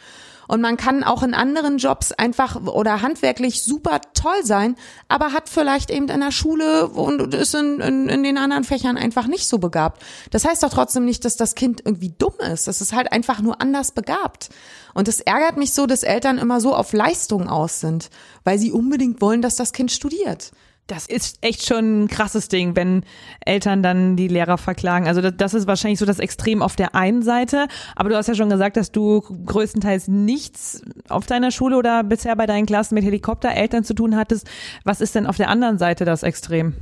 [0.47, 4.75] Und man kann auch in anderen Jobs einfach oder handwerklich super toll sein,
[5.07, 8.97] aber hat vielleicht eben in der Schule und ist in, in, in den anderen Fächern
[8.97, 10.01] einfach nicht so begabt.
[10.31, 12.67] Das heißt doch trotzdem nicht, dass das Kind irgendwie dumm ist.
[12.67, 14.49] Das ist halt einfach nur anders begabt.
[14.93, 18.09] Und es ärgert mich so, dass Eltern immer so auf Leistung aus sind,
[18.43, 20.51] weil sie unbedingt wollen, dass das Kind studiert.
[20.87, 23.03] Das ist echt schon ein krasses Ding, wenn
[23.45, 25.05] Eltern dann die Lehrer verklagen.
[25.05, 27.67] Also das, das ist wahrscheinlich so das Extrem auf der einen Seite.
[27.95, 32.35] Aber du hast ja schon gesagt, dass du größtenteils nichts auf deiner Schule oder bisher
[32.37, 34.47] bei deinen Klassen mit Helikoptereltern zu tun hattest.
[34.85, 36.75] Was ist denn auf der anderen Seite das Extrem?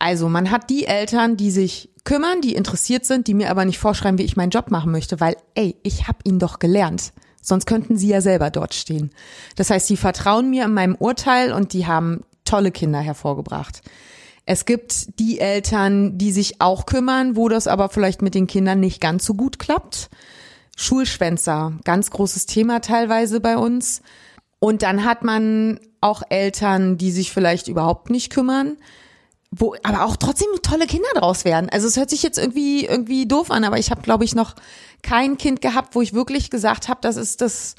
[0.00, 3.78] Also man hat die Eltern, die sich kümmern, die interessiert sind, die mir aber nicht
[3.78, 7.12] vorschreiben, wie ich meinen Job machen möchte, weil, ey, ich habe ihn doch gelernt.
[7.40, 9.10] Sonst könnten sie ja selber dort stehen.
[9.54, 13.80] Das heißt, sie vertrauen mir in meinem Urteil und die haben tolle Kinder hervorgebracht.
[14.44, 18.78] Es gibt die Eltern, die sich auch kümmern, wo das aber vielleicht mit den Kindern
[18.78, 20.10] nicht ganz so gut klappt.
[20.76, 24.02] Schulschwänzer, ganz großes Thema teilweise bei uns.
[24.58, 28.76] Und dann hat man auch Eltern, die sich vielleicht überhaupt nicht kümmern,
[29.50, 31.70] wo aber auch trotzdem tolle Kinder draus werden.
[31.70, 34.56] Also es hört sich jetzt irgendwie irgendwie doof an, aber ich habe glaube ich noch
[35.02, 37.76] kein Kind gehabt, wo ich wirklich gesagt habe, das ist das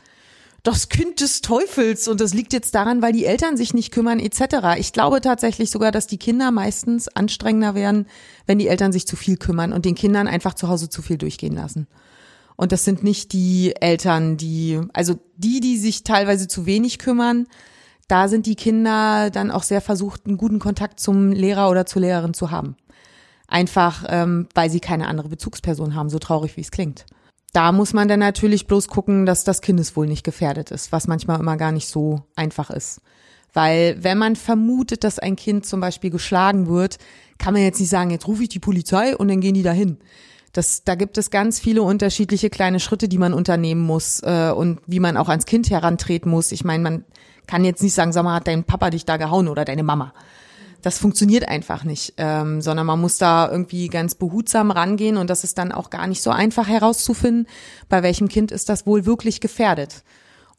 [0.63, 4.19] das Kind des Teufels und das liegt jetzt daran, weil die Eltern sich nicht kümmern
[4.19, 4.77] etc.
[4.77, 8.07] Ich glaube tatsächlich sogar, dass die Kinder meistens anstrengender werden,
[8.47, 11.17] wenn die Eltern sich zu viel kümmern und den Kindern einfach zu Hause zu viel
[11.17, 11.87] durchgehen lassen.
[12.55, 17.47] Und das sind nicht die Eltern, die, also die, die sich teilweise zu wenig kümmern,
[18.07, 22.01] da sind die Kinder dann auch sehr versucht, einen guten Kontakt zum Lehrer oder zur
[22.01, 22.77] Lehrerin zu haben.
[23.47, 27.05] Einfach, ähm, weil sie keine andere Bezugsperson haben, so traurig wie es klingt.
[27.53, 31.39] Da muss man dann natürlich bloß gucken, dass das Kindeswohl nicht gefährdet ist, was manchmal
[31.39, 32.99] immer gar nicht so einfach ist.
[33.53, 36.97] Weil wenn man vermutet, dass ein Kind zum Beispiel geschlagen wird,
[37.37, 39.97] kann man jetzt nicht sagen, jetzt rufe ich die Polizei und dann gehen die dahin.
[40.51, 44.79] Das, da gibt es ganz viele unterschiedliche kleine Schritte, die man unternehmen muss äh, und
[44.85, 46.51] wie man auch ans Kind herantreten muss.
[46.51, 47.05] Ich meine, man
[47.47, 50.13] kann jetzt nicht sagen, sag mal, hat dein Papa dich da gehauen oder deine Mama.
[50.83, 55.43] Das funktioniert einfach nicht, ähm, sondern man muss da irgendwie ganz behutsam rangehen und das
[55.43, 57.47] ist dann auch gar nicht so einfach herauszufinden,
[57.89, 60.03] bei welchem Kind ist das wohl wirklich gefährdet.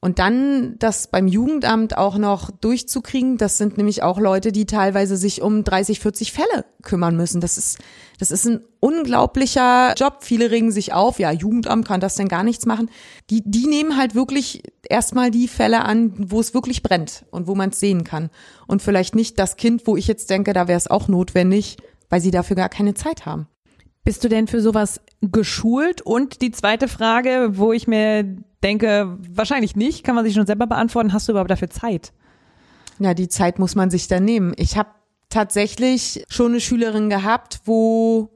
[0.05, 5.17] Und dann das beim Jugendamt auch noch durchzukriegen, das sind nämlich auch Leute, die teilweise
[5.17, 7.41] sich um 30, 40 Fälle kümmern müssen.
[7.41, 7.79] Das ist,
[8.19, 10.19] das ist ein unglaublicher Job.
[10.21, 12.91] Viele regen sich auf, ja, Jugendamt kann das denn gar nichts machen.
[13.31, 17.55] Die, die nehmen halt wirklich erstmal die Fälle an, wo es wirklich brennt und wo
[17.55, 18.29] man es sehen kann.
[18.67, 21.79] Und vielleicht nicht das Kind, wo ich jetzt denke, da wäre es auch notwendig,
[22.11, 23.49] weil sie dafür gar keine Zeit haben.
[24.05, 26.03] Bist du denn für sowas geschult?
[26.03, 30.67] Und die zweite Frage, wo ich mir denke, wahrscheinlich nicht, kann man sich schon selber
[30.67, 32.13] beantworten, hast du überhaupt dafür Zeit?
[32.99, 34.55] Ja, die Zeit muss man sich dann nehmen.
[34.57, 34.89] Ich habe
[35.29, 38.31] tatsächlich schon eine Schülerin gehabt, wo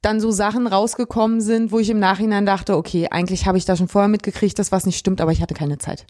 [0.00, 3.76] dann so Sachen rausgekommen sind, wo ich im Nachhinein dachte, okay, eigentlich habe ich da
[3.76, 6.06] schon vorher mitgekriegt, dass was nicht stimmt, aber ich hatte keine Zeit.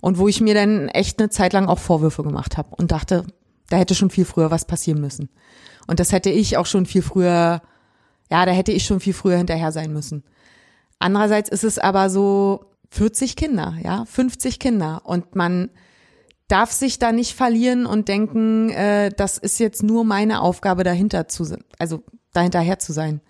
[0.00, 3.24] Und wo ich mir dann echt eine Zeit lang auch Vorwürfe gemacht habe und dachte,
[3.68, 5.28] da hätte schon viel früher was passieren müssen.
[5.86, 7.62] Und das hätte ich auch schon viel früher
[8.30, 10.22] ja, da hätte ich schon viel früher hinterher sein müssen.
[10.98, 15.70] Andererseits ist es aber so 40 Kinder, ja, 50 Kinder und man
[16.48, 21.28] darf sich da nicht verlieren und denken, äh, das ist jetzt nur meine Aufgabe dahinter
[21.28, 21.44] zu,
[21.78, 23.20] also dahinterher zu sein.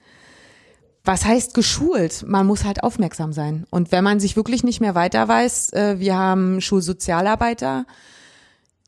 [1.05, 2.25] Was heißt geschult?
[2.27, 3.67] Man muss halt aufmerksam sein.
[3.71, 7.87] Und wenn man sich wirklich nicht mehr weiter weiß, äh, wir haben Schulsozialarbeiter,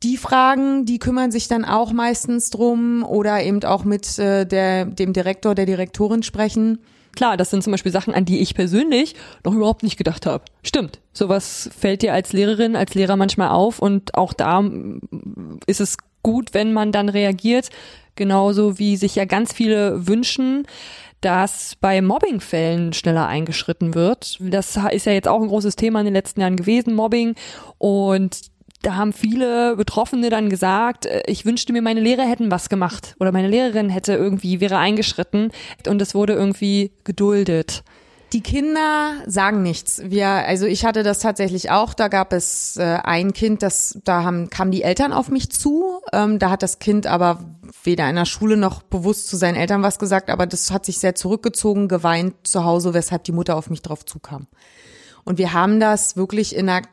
[0.03, 4.85] die Fragen, die kümmern sich dann auch meistens drum oder eben auch mit äh, der,
[4.85, 6.79] dem Direktor, der Direktorin sprechen.
[7.15, 10.43] Klar, das sind zum Beispiel Sachen, an die ich persönlich noch überhaupt nicht gedacht habe.
[10.63, 10.99] Stimmt.
[11.13, 15.01] Sowas fällt dir als Lehrerin, als Lehrer manchmal auf und auch da mm,
[15.67, 17.69] ist es gut, wenn man dann reagiert.
[18.15, 20.67] Genauso wie sich ja ganz viele wünschen,
[21.21, 24.37] dass bei Mobbingfällen schneller eingeschritten wird.
[24.39, 27.35] Das ist ja jetzt auch ein großes Thema in den letzten Jahren gewesen, Mobbing.
[27.77, 28.50] Und
[28.81, 33.15] da haben viele Betroffene dann gesagt, äh, ich wünschte mir, meine Lehrer hätten was gemacht
[33.19, 35.51] oder meine Lehrerin hätte irgendwie, wäre eingeschritten
[35.87, 37.83] und es wurde irgendwie geduldet.
[38.33, 40.01] Die Kinder sagen nichts.
[40.05, 41.93] Wir, also ich hatte das tatsächlich auch.
[41.93, 45.99] Da gab es äh, ein Kind, das da haben kamen die Eltern auf mich zu.
[46.13, 47.43] Ähm, da hat das Kind aber
[47.83, 50.99] weder in der Schule noch bewusst zu seinen Eltern was gesagt, aber das hat sich
[50.99, 54.47] sehr zurückgezogen, geweint zu Hause, weshalb die Mutter auf mich drauf zukam.
[55.23, 56.87] Und wir haben das wirklich in einer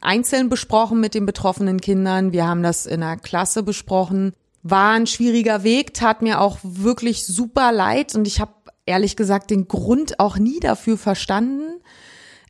[0.00, 2.32] einzeln besprochen mit den betroffenen Kindern.
[2.32, 4.32] Wir haben das in einer Klasse besprochen.
[4.62, 8.52] War ein schwieriger Weg, tat mir auch wirklich super leid und ich habe
[8.86, 11.80] ehrlich gesagt den Grund auch nie dafür verstanden.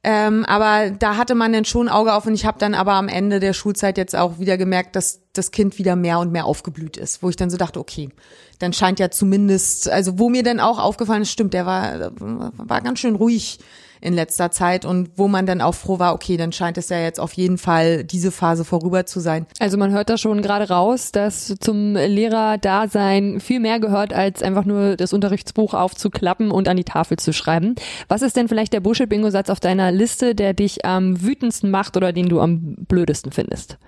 [0.05, 3.09] Ähm, aber da hatte man dann schon Auge auf und ich habe dann aber am
[3.09, 6.97] Ende der Schulzeit jetzt auch wieder gemerkt, dass das Kind wieder mehr und mehr aufgeblüht
[6.97, 8.11] ist, wo ich dann so dachte, okay,
[8.59, 12.81] dann scheint ja zumindest, also wo mir dann auch aufgefallen ist, stimmt, der war, war
[12.81, 13.59] ganz schön ruhig
[14.03, 16.99] in letzter Zeit und wo man dann auch froh war, okay, dann scheint es ja
[16.99, 19.47] jetzt auf jeden Fall diese Phase vorüber zu sein.
[19.61, 24.65] Also man hört da schon gerade raus, dass zum Lehrerdasein viel mehr gehört, als einfach
[24.65, 27.77] nur das Unterrichtsbuch aufzuklappen und an die Tafel zu schreiben.
[28.09, 32.13] Was ist denn vielleicht der Bullshit-Bingo-Satz auf deiner Liste, der dich am wütendsten macht oder
[32.13, 33.79] den du am blödesten findest?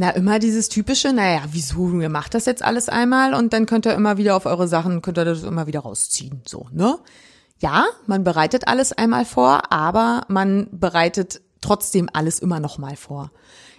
[0.00, 3.86] Na, immer dieses typische, naja, wieso, ihr macht das jetzt alles einmal und dann könnt
[3.86, 6.98] ihr immer wieder auf eure Sachen, könnt ihr das immer wieder rausziehen, so, ne?
[7.58, 13.30] ja, man bereitet alles einmal vor, aber man bereitet trotzdem alles immer noch mal vor.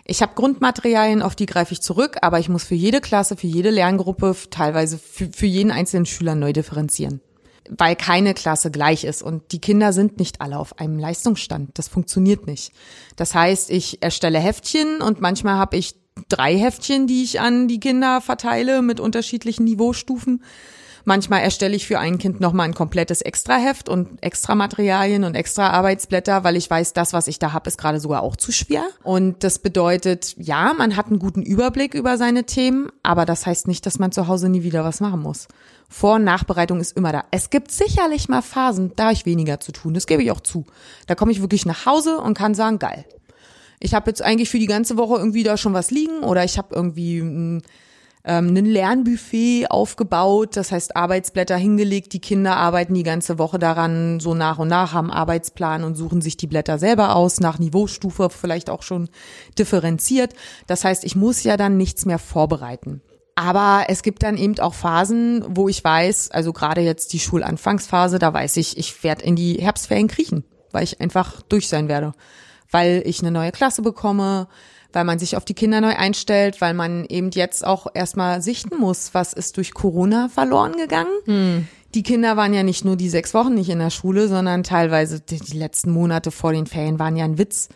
[0.05, 3.47] Ich habe Grundmaterialien, auf die greife ich zurück, aber ich muss für jede Klasse, für
[3.47, 7.22] jede Lerngruppe, teilweise für, für jeden einzelnen Schüler neu differenzieren.
[7.67, 11.72] Weil keine Klasse gleich ist und die Kinder sind nicht alle auf einem Leistungsstand.
[11.80, 12.74] Das funktioniert nicht.
[13.15, 17.80] Das heißt, ich erstelle Heftchen und manchmal habe ich drei Heftchen, die ich an die
[17.80, 20.41] Kinder verteile mit unterschiedlichen Niveaustufen.
[21.03, 25.72] Manchmal erstelle ich für ein Kind nochmal ein komplettes Extraheft und extra Materialien und extra
[25.72, 28.84] Arbeitsblätter, weil ich weiß, das, was ich da habe, ist gerade sogar auch zu schwer.
[29.03, 33.68] Und das bedeutet, ja, man hat einen guten Überblick über seine Themen, aber das heißt
[33.68, 35.47] nicht, dass man zu Hause nie wieder was machen muss.
[35.89, 37.26] Vor- und Nachbereitung ist immer da.
[37.32, 39.93] Es gibt sicherlich mal Phasen, da habe ich weniger zu tun.
[39.93, 40.66] Das gebe ich auch zu.
[41.07, 43.05] Da komme ich wirklich nach Hause und kann sagen, geil.
[43.82, 46.57] Ich habe jetzt eigentlich für die ganze Woche irgendwie da schon was liegen oder ich
[46.57, 47.61] habe irgendwie hm,
[48.23, 54.19] ähm, ein Lernbuffet aufgebaut, das heißt Arbeitsblätter hingelegt, die Kinder arbeiten die ganze Woche daran,
[54.19, 58.29] so nach und nach, haben Arbeitsplan und suchen sich die Blätter selber aus, nach Niveaustufe
[58.29, 59.09] vielleicht auch schon
[59.57, 60.34] differenziert.
[60.67, 63.01] Das heißt, ich muss ja dann nichts mehr vorbereiten.
[63.34, 68.19] Aber es gibt dann eben auch Phasen, wo ich weiß, also gerade jetzt die Schulanfangsphase,
[68.19, 72.11] da weiß ich, ich werde in die Herbstferien kriechen, weil ich einfach durch sein werde.
[72.72, 74.47] Weil ich eine neue Klasse bekomme,
[74.93, 78.78] weil man sich auf die Kinder neu einstellt, weil man eben jetzt auch erstmal sichten
[78.78, 81.11] muss, was ist durch Corona verloren gegangen.
[81.26, 81.67] Hm.
[81.93, 85.19] Die Kinder waren ja nicht nur die sechs Wochen nicht in der Schule, sondern teilweise
[85.19, 87.69] die, die letzten Monate vor den Ferien waren ja ein Witz.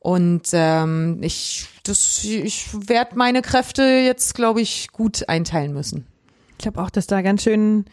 [0.00, 6.06] Und ähm, ich, das, ich werde meine Kräfte jetzt, glaube ich, gut einteilen müssen.
[6.52, 7.84] Ich glaube auch, dass da ganz schön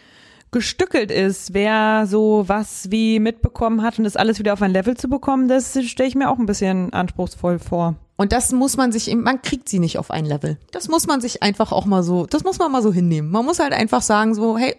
[0.52, 4.98] gestückelt ist, wer so was wie mitbekommen hat und das alles wieder auf ein Level
[4.98, 7.96] zu bekommen, das stelle ich mir auch ein bisschen anspruchsvoll vor.
[8.18, 10.58] Und das muss man sich, man kriegt sie nicht auf ein Level.
[10.72, 13.32] Das muss man sich einfach auch mal so, das muss man mal so hinnehmen.
[13.32, 14.76] Man muss halt einfach sagen so, hey,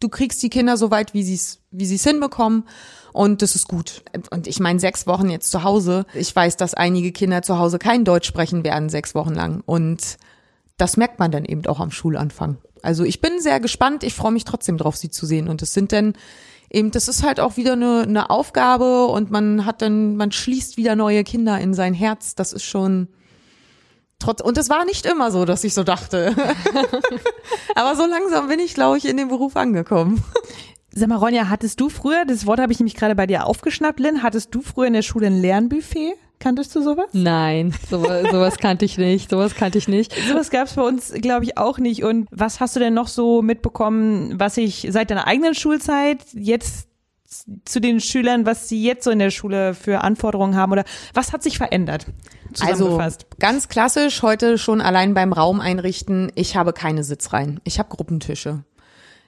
[0.00, 2.64] du kriegst die Kinder so weit, wie sie es, wie sie es hinbekommen.
[3.12, 4.02] Und das ist gut.
[4.30, 6.06] Und ich meine, sechs Wochen jetzt zu Hause.
[6.14, 9.62] Ich weiß, dass einige Kinder zu Hause kein Deutsch sprechen werden, sechs Wochen lang.
[9.64, 10.16] Und
[10.76, 12.56] das merkt man dann eben auch am Schulanfang.
[12.82, 14.02] Also ich bin sehr gespannt.
[14.02, 15.48] Ich freue mich trotzdem drauf, sie zu sehen.
[15.48, 16.14] Und das sind dann
[16.70, 20.76] eben, das ist halt auch wieder eine, eine Aufgabe und man hat dann, man schließt
[20.76, 22.34] wieder neue Kinder in sein Herz.
[22.34, 23.08] Das ist schon
[24.18, 26.34] trotz, und es war nicht immer so, dass ich so dachte.
[27.74, 30.22] Aber so langsam bin ich, glaube ich, in dem Beruf angekommen.
[30.94, 33.98] Sag mal, Ronja, hattest du früher, das Wort habe ich nämlich gerade bei dir aufgeschnappt,
[33.98, 36.14] Lynn, hattest du früher in der Schule ein Lernbuffet?
[36.42, 37.06] Kanntest du sowas?
[37.12, 40.12] Nein, sowas, sowas kannte ich nicht, sowas kannte ich nicht.
[40.28, 42.02] Sowas gab es bei uns, glaube ich, auch nicht.
[42.02, 46.88] Und was hast du denn noch so mitbekommen, was ich seit deiner eigenen Schulzeit jetzt
[47.64, 50.84] zu den Schülern, was sie jetzt so in der Schule für Anforderungen haben oder
[51.14, 52.06] was hat sich verändert?
[52.60, 53.00] Also
[53.38, 56.32] ganz klassisch heute schon allein beim Raum einrichten.
[56.34, 57.60] Ich habe keine Sitzreihen.
[57.62, 58.64] Ich habe Gruppentische.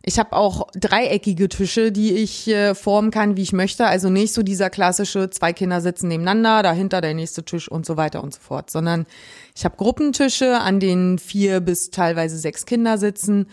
[0.06, 3.86] Ich habe auch dreieckige Tische, die ich äh, formen kann, wie ich möchte.
[3.86, 7.96] Also nicht so dieser klassische, zwei Kinder sitzen nebeneinander, dahinter der nächste Tisch und so
[7.96, 9.06] weiter und so fort, sondern
[9.56, 13.46] ich habe Gruppentische, an denen vier bis teilweise sechs Kinder sitzen.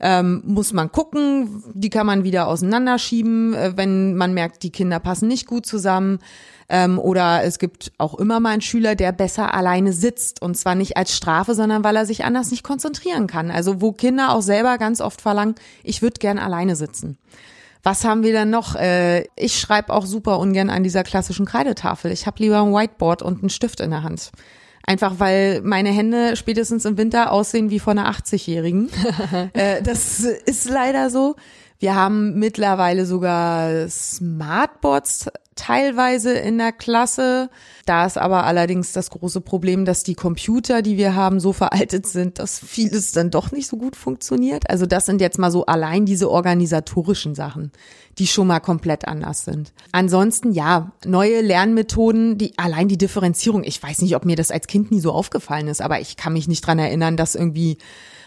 [0.00, 5.00] Ähm, muss man gucken, die kann man wieder auseinanderschieben, äh, wenn man merkt, die Kinder
[5.00, 6.20] passen nicht gut zusammen.
[6.68, 10.42] Ähm, oder es gibt auch immer mal einen Schüler, der besser alleine sitzt.
[10.42, 13.50] Und zwar nicht als Strafe, sondern weil er sich anders nicht konzentrieren kann.
[13.50, 17.18] Also wo Kinder auch selber ganz oft verlangen, ich würde gern alleine sitzen.
[17.82, 18.74] Was haben wir dann noch?
[18.74, 22.10] Äh, ich schreibe auch super ungern an dieser klassischen Kreidetafel.
[22.10, 24.30] Ich habe lieber ein Whiteboard und einen Stift in der Hand.
[24.88, 28.88] Einfach weil meine Hände spätestens im Winter aussehen wie von einer 80-Jährigen.
[29.52, 31.36] äh, das ist leider so.
[31.78, 37.50] Wir haben mittlerweile sogar Smartboards teilweise in der Klasse.
[37.84, 42.06] Da ist aber allerdings das große Problem, dass die Computer, die wir haben, so veraltet
[42.06, 44.70] sind, dass vieles dann doch nicht so gut funktioniert.
[44.70, 47.72] Also das sind jetzt mal so allein diese organisatorischen Sachen,
[48.18, 49.72] die schon mal komplett anders sind.
[49.90, 53.64] Ansonsten ja, neue Lernmethoden, die allein die Differenzierung.
[53.64, 56.32] Ich weiß nicht, ob mir das als Kind nie so aufgefallen ist, aber ich kann
[56.32, 57.78] mich nicht dran erinnern, dass irgendwie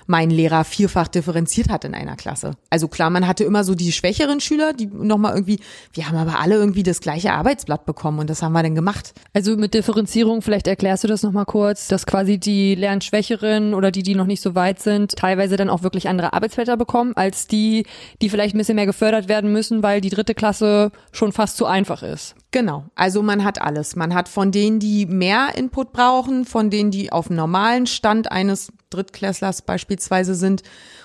[0.07, 2.51] mein Lehrer vierfach differenziert hat in einer Klasse.
[2.69, 5.59] Also klar, man hatte immer so die schwächeren Schüler, die nochmal irgendwie,
[5.93, 9.13] wir haben aber alle irgendwie das gleiche Arbeitsblatt bekommen und das haben wir dann gemacht.
[9.33, 14.03] Also mit Differenzierung, vielleicht erklärst du das nochmal kurz, dass quasi die Lernschwächeren oder die,
[14.03, 17.85] die noch nicht so weit sind, teilweise dann auch wirklich andere Arbeitsblätter bekommen, als die,
[18.21, 21.65] die vielleicht ein bisschen mehr gefördert werden müssen, weil die dritte Klasse schon fast zu
[21.65, 22.35] einfach ist.
[22.51, 22.85] Genau.
[22.95, 23.95] Also man hat alles.
[23.95, 28.31] Man hat von denen, die mehr Input brauchen, von denen, die auf dem normalen Stand
[28.31, 30.61] eines Drittklässlers beispielsweise sind.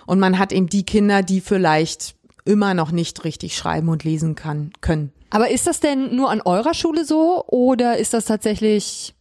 [0.06, 4.34] Und man hat eben die Kinder, die vielleicht immer noch nicht richtig schreiben und lesen
[4.34, 5.12] kann, können.
[5.30, 9.14] Aber ist das denn nur an eurer Schule so oder ist das tatsächlich,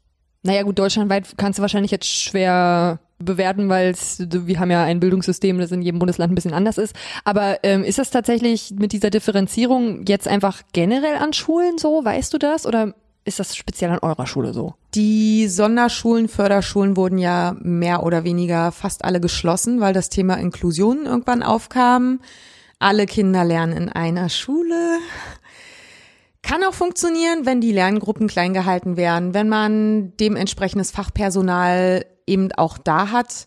[0.43, 5.57] naja gut, deutschlandweit kannst du wahrscheinlich jetzt schwer bewerten, weil wir haben ja ein Bildungssystem,
[5.57, 6.95] das in jedem Bundesland ein bisschen anders ist.
[7.23, 12.03] Aber ähm, ist das tatsächlich mit dieser Differenzierung jetzt einfach generell an Schulen so?
[12.03, 12.65] Weißt du das?
[12.65, 12.93] Oder
[13.23, 14.75] ist das speziell an eurer Schule so?
[14.93, 21.05] Die Sonderschulen, Förderschulen wurden ja mehr oder weniger fast alle geschlossen, weil das Thema Inklusion
[21.05, 22.19] irgendwann aufkam.
[22.79, 24.99] Alle Kinder lernen in einer Schule.
[26.43, 32.77] Kann auch funktionieren, wenn die Lerngruppen klein gehalten werden, wenn man dementsprechendes Fachpersonal eben auch
[32.77, 33.45] da hat.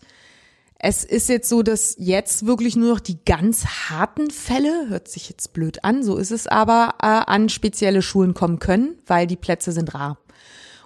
[0.81, 5.29] Es ist jetzt so, dass jetzt wirklich nur noch die ganz harten Fälle, hört sich
[5.29, 9.35] jetzt blöd an, so ist es aber, äh, an spezielle Schulen kommen können, weil die
[9.35, 10.17] Plätze sind rar.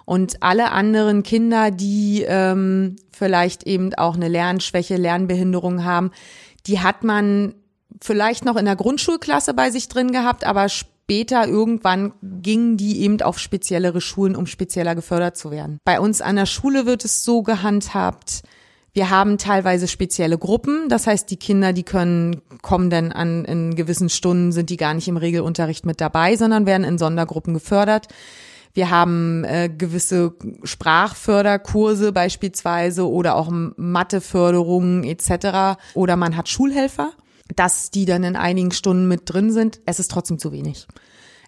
[0.04, 6.10] Und alle anderen Kinder, die ähm, vielleicht eben auch eine Lernschwäche, Lernbehinderung haben,
[6.66, 7.54] die hat man
[8.02, 10.68] vielleicht noch in der Grundschulklasse bei sich drin gehabt, aber
[11.04, 15.78] später irgendwann gingen die eben auf speziellere Schulen, um spezieller gefördert zu werden.
[15.84, 18.42] Bei uns an der Schule wird es so gehandhabt,
[18.94, 23.74] wir haben teilweise spezielle Gruppen, das heißt, die Kinder, die können, kommen dann an, in
[23.74, 28.06] gewissen Stunden sind die gar nicht im Regelunterricht mit dabei, sondern werden in Sondergruppen gefördert.
[28.72, 35.76] Wir haben äh, gewisse Sprachförderkurse beispielsweise oder auch Matheförderungen etc.
[35.94, 37.12] Oder man hat Schulhelfer,
[37.54, 39.80] dass die dann in einigen Stunden mit drin sind.
[39.86, 40.86] Es ist trotzdem zu wenig.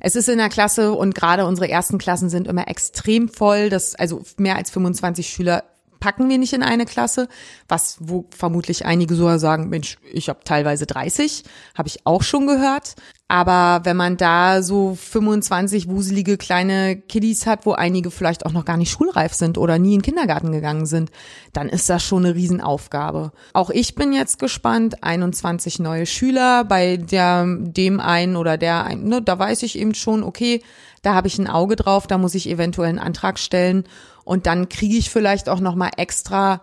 [0.00, 3.70] Es ist in der Klasse und gerade unsere ersten Klassen sind immer extrem voll.
[3.70, 5.64] Das, also mehr als 25 Schüler
[6.00, 7.28] packen wir nicht in eine Klasse,
[7.68, 11.44] was wo vermutlich einige sogar sagen, Mensch, ich habe teilweise 30,
[11.76, 12.94] habe ich auch schon gehört.
[13.28, 18.64] Aber wenn man da so 25 wuselige kleine Kiddies hat, wo einige vielleicht auch noch
[18.64, 21.10] gar nicht schulreif sind oder nie in den Kindergarten gegangen sind,
[21.52, 23.32] dann ist das schon eine Riesenaufgabe.
[23.52, 29.08] Auch ich bin jetzt gespannt, 21 neue Schüler bei der, dem einen oder der einen,
[29.08, 30.62] ne, da weiß ich eben schon, okay,
[31.02, 33.84] da habe ich ein Auge drauf, da muss ich eventuell einen Antrag stellen
[34.22, 36.60] und dann kriege ich vielleicht auch noch mal extra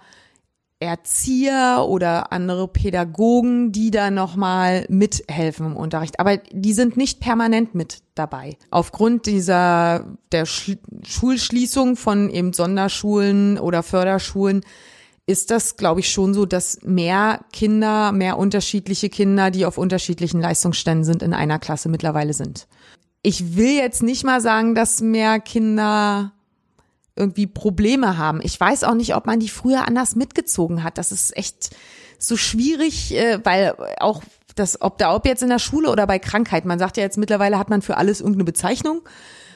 [0.83, 6.19] Erzieher oder andere Pädagogen, die da nochmal mithelfen im Unterricht.
[6.19, 8.57] Aber die sind nicht permanent mit dabei.
[8.69, 14.61] Aufgrund dieser, der Sch Schulschließung von eben Sonderschulen oder Förderschulen
[15.25, 20.41] ist das, glaube ich, schon so, dass mehr Kinder, mehr unterschiedliche Kinder, die auf unterschiedlichen
[20.41, 22.67] Leistungsständen sind, in einer Klasse mittlerweile sind.
[23.21, 26.33] Ich will jetzt nicht mal sagen, dass mehr Kinder
[27.15, 28.39] irgendwie Probleme haben.
[28.43, 30.97] Ich weiß auch nicht, ob man die früher anders mitgezogen hat.
[30.97, 31.75] Das ist echt
[32.17, 34.23] so schwierig, äh, weil auch
[34.55, 37.17] das, ob da, ob jetzt in der Schule oder bei Krankheit, man sagt ja jetzt
[37.17, 39.01] mittlerweile hat man für alles irgendeine Bezeichnung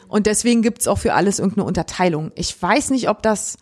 [0.07, 2.31] und deswegen gibt's auch für alles irgendeine Unterteilung.
[2.35, 3.57] Ich weiß nicht, ob das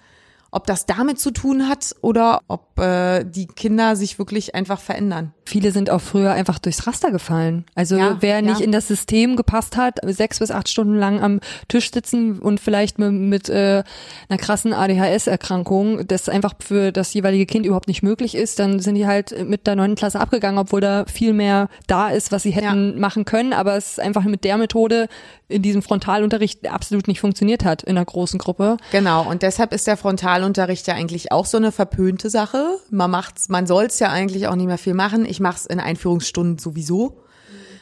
[0.55, 5.33] ob das damit zu tun hat oder ob äh, die Kinder sich wirklich einfach verändern.
[5.43, 7.65] Viele sind auch früher einfach durchs Raster gefallen.
[7.75, 8.65] Also ja, wer nicht ja.
[8.65, 12.99] in das System gepasst hat, sechs bis acht Stunden lang am Tisch sitzen und vielleicht
[12.99, 13.83] mit, mit äh,
[14.29, 18.95] einer krassen ADHS-Erkrankung, das einfach für das jeweilige Kind überhaupt nicht möglich ist, dann sind
[18.95, 22.51] die halt mit der neunten Klasse abgegangen, obwohl da viel mehr da ist, was sie
[22.51, 22.99] hätten ja.
[22.99, 23.51] machen können.
[23.51, 25.09] Aber es ist einfach mit der Methode
[25.47, 28.77] in diesem Frontalunterricht absolut nicht funktioniert hat in einer großen Gruppe.
[28.91, 32.77] Genau, und deshalb ist der Frontalunterricht ja eigentlich auch so eine verpönte Sache.
[32.89, 35.25] Man macht's, man soll's ja eigentlich auch nicht mehr viel machen.
[35.25, 37.21] Ich mache es in Einführungsstunden sowieso.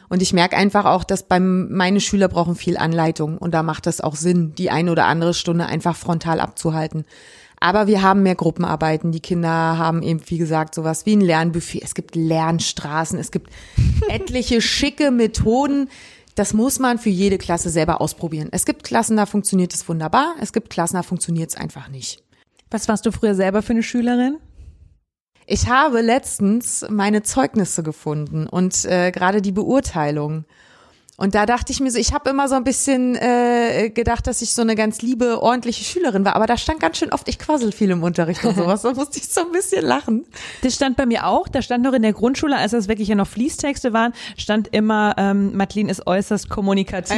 [0.10, 3.88] Und ich merke einfach auch, dass beim, meine Schüler brauchen viel Anleitung und da macht
[3.88, 7.06] es auch Sinn, die eine oder andere Stunde einfach frontal abzuhalten.
[7.60, 9.12] Aber wir haben mehr Gruppenarbeiten.
[9.12, 11.82] Die Kinder haben eben, wie gesagt, sowas wie ein Lernbuffet.
[11.82, 13.18] Es gibt Lernstraßen.
[13.18, 13.50] Es gibt
[14.10, 15.90] etliche schicke Methoden,
[16.36, 18.50] das muss man für jede Klasse selber ausprobieren.
[18.52, 20.36] Es gibt Klassen, da funktioniert es wunderbar.
[20.42, 22.24] Es gibt Klassen, da funktioniert es einfach nicht.
[22.74, 24.40] Was warst du früher selber für eine Schülerin?
[25.46, 30.46] Ich habe letztens meine Zeugnisse gefunden und äh, gerade die Beurteilung.
[31.24, 34.42] Und da dachte ich mir so, ich habe immer so ein bisschen äh, gedacht, dass
[34.42, 37.40] ich so eine ganz liebe, ordentliche Schülerin war, aber da stand ganz schön oft, ich
[37.40, 38.82] quassel viel im Unterricht und sowas.
[38.82, 40.26] Da musste ich so ein bisschen lachen.
[40.64, 41.48] Das stand bei mir auch.
[41.48, 45.16] Da stand noch in der Grundschule, als das wirklich ja noch Fließtexte waren, stand immer,
[45.18, 47.16] ähm, Madeline ist äußerst kommunikativ.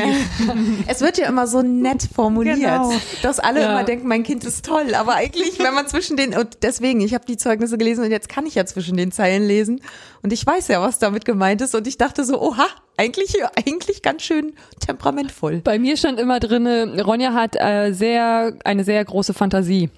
[0.88, 2.94] es wird ja immer so nett formuliert, genau.
[3.24, 3.72] dass alle ja.
[3.72, 4.94] immer denken, mein Kind ist toll.
[4.94, 8.30] Aber eigentlich, wenn man zwischen den, und deswegen, ich habe die Zeugnisse gelesen und jetzt
[8.30, 9.82] kann ich ja zwischen den Zeilen lesen.
[10.22, 11.74] Und ich weiß ja, was damit gemeint ist.
[11.74, 12.68] Und ich dachte so, oha,
[12.98, 15.62] eigentlich, eigentlich ganz schön temperamentvoll.
[15.64, 19.90] Bei mir stand immer drinne, Ronja hat äh, sehr, eine sehr große Fantasie.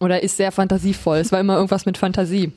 [0.00, 1.18] Oder ist sehr fantasievoll.
[1.18, 2.52] Es war immer irgendwas mit Fantasie.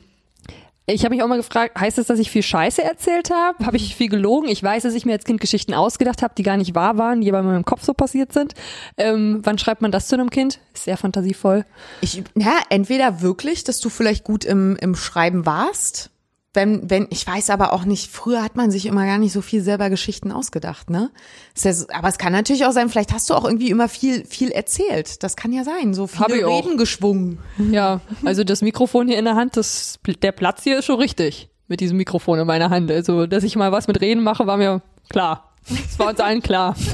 [0.90, 3.66] Ich habe mich auch mal gefragt, heißt das, dass ich viel Scheiße erzählt habe?
[3.66, 4.48] Habe ich viel gelogen?
[4.48, 7.20] Ich weiß, dass ich mir als Kind Geschichten ausgedacht habe, die gar nicht wahr waren,
[7.20, 8.54] die aber in meinem Kopf so passiert sind.
[8.96, 10.60] Ähm, wann schreibt man das zu einem Kind?
[10.72, 11.66] Ist sehr fantasievoll.
[12.00, 16.10] Ich, ja, entweder wirklich, dass du vielleicht gut im, im Schreiben warst
[16.58, 19.42] wenn, wenn, ich weiß aber auch nicht, früher hat man sich immer gar nicht so
[19.42, 21.12] viel selber Geschichten ausgedacht, ne?
[21.56, 24.50] Ja, aber es kann natürlich auch sein, vielleicht hast du auch irgendwie immer viel, viel
[24.50, 25.22] erzählt.
[25.22, 26.76] Das kann ja sein, so viele Reden auch.
[26.76, 27.38] geschwungen.
[27.70, 31.48] Ja, also das Mikrofon hier in der Hand, das, der Platz hier ist schon richtig
[31.68, 32.90] mit diesem Mikrofon in meiner Hand.
[32.90, 35.52] Also, dass ich mal was mit Reden mache, war mir klar.
[35.68, 36.74] Es war uns allen klar.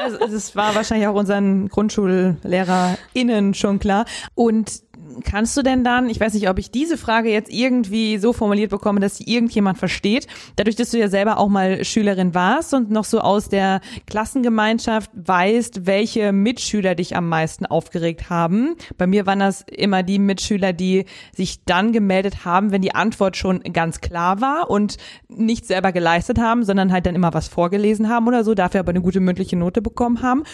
[0.00, 4.04] Also, es war wahrscheinlich auch unseren GrundschullehrerInnen schon klar.
[4.36, 4.80] Und
[5.24, 8.70] kannst du denn dann, ich weiß nicht, ob ich diese Frage jetzt irgendwie so formuliert
[8.70, 12.90] bekomme, dass sie irgendjemand versteht, dadurch, dass du ja selber auch mal Schülerin warst und
[12.90, 18.76] noch so aus der Klassengemeinschaft weißt, welche Mitschüler dich am meisten aufgeregt haben.
[18.96, 21.04] Bei mir waren das immer die Mitschüler, die
[21.34, 24.96] sich dann gemeldet haben, wenn die Antwort schon ganz klar war und
[25.28, 28.90] nicht selber geleistet haben, sondern halt dann immer was vorgelesen haben oder so, dafür aber
[28.90, 30.44] eine gute mündliche Note bekommen haben.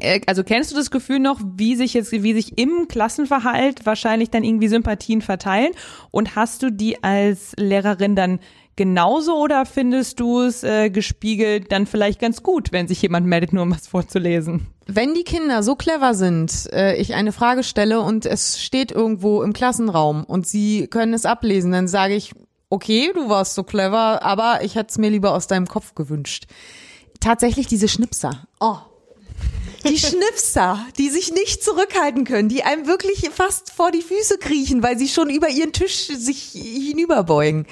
[0.00, 4.30] Äh, also kennst du das Gefühl noch, wie sich jetzt, wie sich im Klassenverhalt wahrscheinlich
[4.30, 5.72] dann irgendwie Sympathien verteilen?
[6.10, 8.40] Und hast du die als Lehrerin dann
[8.78, 13.52] genauso oder findest du es äh, gespiegelt dann vielleicht ganz gut, wenn sich jemand meldet,
[13.52, 14.68] nur um was vorzulesen?
[14.86, 19.42] Wenn die Kinder so clever sind, äh, ich eine Frage stelle und es steht irgendwo
[19.42, 22.32] im Klassenraum und sie können es ablesen, dann sage ich,
[22.70, 26.46] okay, du warst so clever, aber ich hätte es mir lieber aus deinem Kopf gewünscht.
[27.20, 28.46] Tatsächlich diese Schnipser.
[28.60, 28.78] Oh,
[29.84, 34.82] die Schnipser, die sich nicht zurückhalten können, die einem wirklich fast vor die Füße kriechen,
[34.82, 37.66] weil sie schon über ihren Tisch sich hinüberbeugen.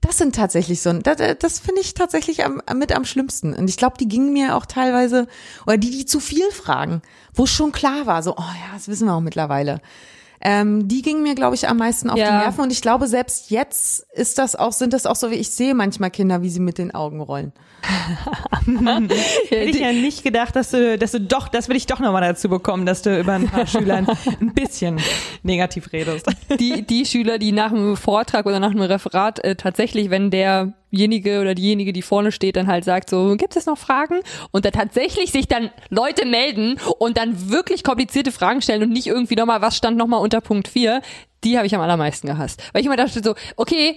[0.00, 3.52] Das sind tatsächlich so, das, das finde ich tatsächlich am, mit am schlimmsten.
[3.52, 5.26] Und ich glaube, die gingen mir auch teilweise,
[5.66, 7.02] oder die, die zu viel fragen,
[7.34, 9.82] wo schon klar war, so, oh ja, das wissen wir auch mittlerweile.
[10.42, 12.24] Ähm, die gingen mir, glaube ich, am meisten auf Ja.
[12.26, 12.62] die Nerven.
[12.62, 15.74] Und ich glaube, selbst jetzt ist das auch, sind das auch so, wie ich sehe
[15.74, 17.52] manchmal Kinder, wie sie mit den Augen rollen.
[18.66, 22.22] Hätte ich ja nicht gedacht, dass du, dass du doch, das will ich doch nochmal
[22.22, 24.06] dazu bekommen, dass du über ein paar Schülern
[24.40, 25.00] ein bisschen
[25.42, 26.26] negativ redest.
[26.58, 30.30] die, die Schüler, die nach einem Vortrag oder nach einem Referat äh, tatsächlich, wenn
[30.92, 34.20] derjenige oder diejenige, die vorne steht, dann halt sagt, so, gibt es noch Fragen?
[34.50, 39.06] Und da tatsächlich sich dann Leute melden und dann wirklich komplizierte Fragen stellen und nicht
[39.06, 41.02] irgendwie nochmal, was stand nochmal unter Punkt 4,
[41.44, 42.62] die habe ich am allermeisten gehasst.
[42.72, 43.96] Weil ich immer dachte so, okay,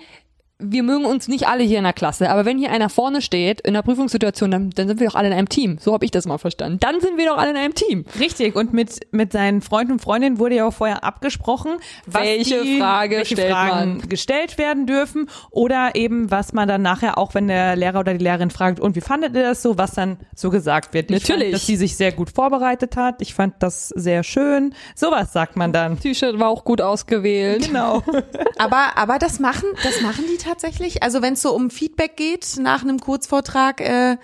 [0.64, 3.62] wir mögen uns nicht alle hier in der Klasse, aber wenn hier einer vorne steht
[3.62, 5.78] in einer Prüfungssituation, dann, dann sind wir doch alle in einem Team.
[5.80, 6.80] So habe ich das mal verstanden.
[6.80, 8.06] Dann sind wir doch alle in einem Team.
[8.20, 11.74] Richtig, und mit, mit seinen Freunden und Freundinnen wurde ja auch vorher abgesprochen,
[12.06, 14.10] was Welche die, Frage welche stellt Fragen man?
[14.10, 18.24] gestellt werden dürfen oder eben, was man dann nachher, auch wenn der Lehrer oder die
[18.24, 21.12] Lehrerin fragt, und wie fandet ihr das so, was dann so gesagt wird.
[21.12, 21.44] Ich Natürlich.
[21.46, 23.22] Fand, dass sie sich sehr gut vorbereitet hat.
[23.22, 24.74] Ich fand das sehr schön.
[24.96, 26.00] Sowas sagt man dann.
[26.00, 27.68] T-Shirt war auch gut ausgewählt.
[27.68, 28.04] Genau.
[28.58, 30.53] Aber, aber das machen, das machen die tatsächlich.
[31.02, 34.18] Also wenn es so um Feedback geht nach einem Kurzvortrag, äh,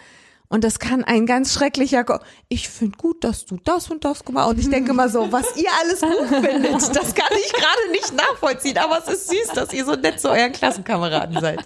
[0.52, 4.26] und das kann ein ganz schrecklicher, Ko ich finde gut, dass du das und das
[4.26, 7.91] gemacht Und ich denke mal so, was ihr alles gut findet, das kann ich gerade
[7.91, 8.80] nicht nachvollziehen.
[8.80, 11.60] Aber es ist süß, dass ihr so nett zu euren Klassenkameraden seid.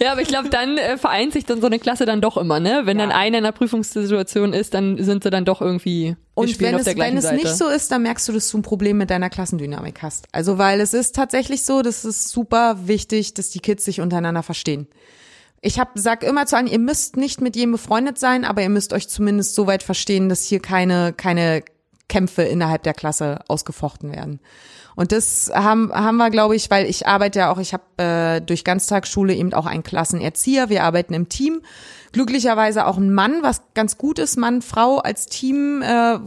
[0.00, 2.58] Ja, aber ich glaube, dann äh, vereint sich dann so eine Klasse dann doch immer,
[2.58, 2.82] ne?
[2.84, 6.76] Wenn dann einer in einer Prüfungssituation ist, dann sind sie dann doch irgendwie Und wenn
[6.76, 7.36] es, wenn es Seite.
[7.36, 10.26] nicht so ist, dann merkst du, dass du ein Problem mit deiner Klassendynamik hast.
[10.32, 14.42] Also, weil es ist tatsächlich so, das ist super wichtig, dass die Kids sich untereinander
[14.42, 14.88] verstehen.
[15.62, 18.70] Ich hab, sag immer zu allen, ihr müsst nicht mit jedem befreundet sein, aber ihr
[18.70, 21.62] müsst euch zumindest so weit verstehen, dass hier keine, keine
[22.08, 24.40] Kämpfe innerhalb der Klasse ausgefochten werden.
[24.96, 28.40] Und das haben, haben wir, glaube ich, weil ich arbeite ja auch, ich habe äh,
[28.40, 31.62] durch Ganztagsschule eben auch einen Klassenerzieher, wir arbeiten im Team.
[32.12, 36.18] Glücklicherweise auch ein Mann, was ganz gut ist, Mann, Frau als Team, äh,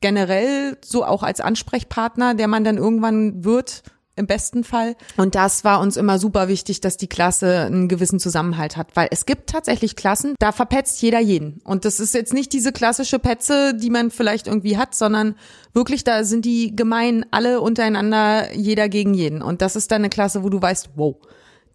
[0.00, 3.82] generell so auch als Ansprechpartner, der man dann irgendwann wird,
[4.16, 4.96] im besten Fall.
[5.16, 9.08] Und das war uns immer super wichtig, dass die Klasse einen gewissen Zusammenhalt hat, weil
[9.10, 11.60] es gibt tatsächlich Klassen, da verpetzt jeder jeden.
[11.64, 15.36] Und das ist jetzt nicht diese klassische Petze, die man vielleicht irgendwie hat, sondern
[15.74, 19.42] wirklich, da sind die gemein alle untereinander, jeder gegen jeden.
[19.42, 21.16] Und das ist dann eine Klasse, wo du weißt, wow,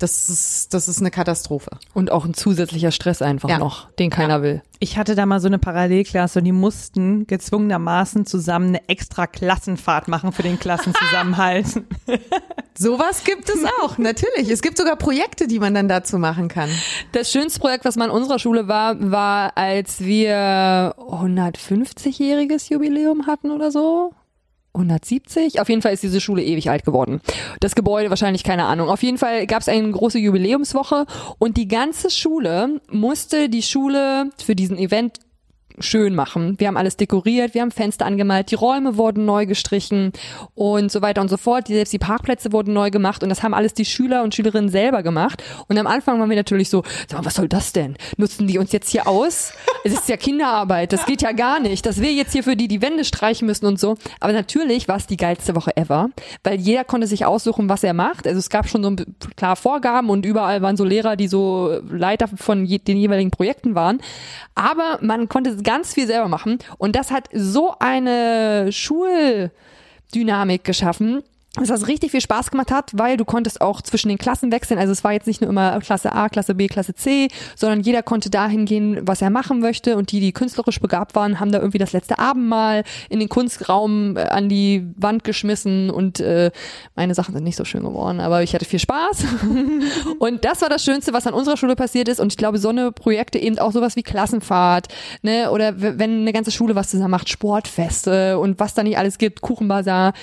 [0.01, 1.71] das ist, das ist eine Katastrophe.
[1.93, 3.59] Und auch ein zusätzlicher Stress einfach Ja.
[3.59, 4.61] noch, den keiner will.
[4.79, 10.07] Ich hatte da mal so eine Parallelklasse und die mussten gezwungenermaßen zusammen eine extra Klassenfahrt
[10.07, 11.67] machen für den Klassenzusammenhalt.
[12.77, 14.49] Sowas gibt es auch, natürlich.
[14.49, 16.69] Es gibt sogar Projekte, die man dann dazu machen kann.
[17.11, 23.51] Das schönste Projekt, was mal in unserer Schule war, war, als wir 150-jähriges Jubiläum hatten
[23.51, 24.13] oder so.
[24.73, 25.59] 170?
[25.59, 27.21] Auf jeden Fall ist diese Schule ewig alt geworden.
[27.59, 28.89] Das Gebäude wahrscheinlich keine Ahnung.
[28.89, 31.05] Auf jeden Fall gab es eine große Jubiläumswoche
[31.39, 35.19] und die ganze Schule musste die Schule für diesen Event
[35.79, 36.59] schön machen.
[36.59, 40.11] Wir haben alles dekoriert, wir haben Fenster angemalt, die Räume wurden neu gestrichen
[40.55, 41.67] und so weiter und so fort.
[41.67, 44.69] Die, selbst die Parkplätze wurden neu gemacht und das haben alles die Schüler und Schülerinnen
[44.69, 45.43] selber gemacht.
[45.67, 47.95] Und am Anfang waren wir natürlich so, sag mal, was soll das denn?
[48.17, 49.53] Nutzen die uns jetzt hier aus?
[49.83, 52.67] Es ist ja Kinderarbeit, das geht ja gar nicht, dass wir jetzt hier für die
[52.67, 53.97] die Wände streichen müssen und so.
[54.19, 56.09] Aber natürlich war es die geilste Woche ever,
[56.43, 58.27] weil jeder konnte sich aussuchen, was er macht.
[58.27, 61.79] Also es gab schon so ein, klar Vorgaben und überall waren so Lehrer, die so
[61.89, 64.01] Leiter von je, den jeweiligen Projekten waren.
[64.55, 66.59] Aber man konnte ganz viel selber machen.
[66.77, 71.23] Und das hat so eine Schuldynamik geschaffen,
[71.55, 74.79] dass das richtig viel Spaß gemacht hat, weil du konntest auch zwischen den Klassen wechseln.
[74.79, 77.27] Also es war jetzt nicht nur immer Klasse A, Klasse B, Klasse C,
[77.57, 79.97] sondern jeder konnte dahin gehen, was er machen möchte.
[79.97, 84.15] Und die, die künstlerisch begabt waren, haben da irgendwie das letzte Abendmahl in den Kunstraum
[84.15, 85.89] äh, an die Wand geschmissen.
[85.89, 86.51] Und äh,
[86.95, 89.25] meine Sachen sind nicht so schön geworden, aber ich hatte viel Spaß.
[90.19, 92.21] und das war das Schönste, was an unserer Schule passiert ist.
[92.21, 94.87] Und ich glaube, so eine Projekte eben auch sowas wie Klassenfahrt,
[95.21, 99.17] ne, oder wenn eine ganze Schule was zusammen macht, Sportfeste und was da nicht alles
[99.17, 100.13] gibt, Kuchenbazar.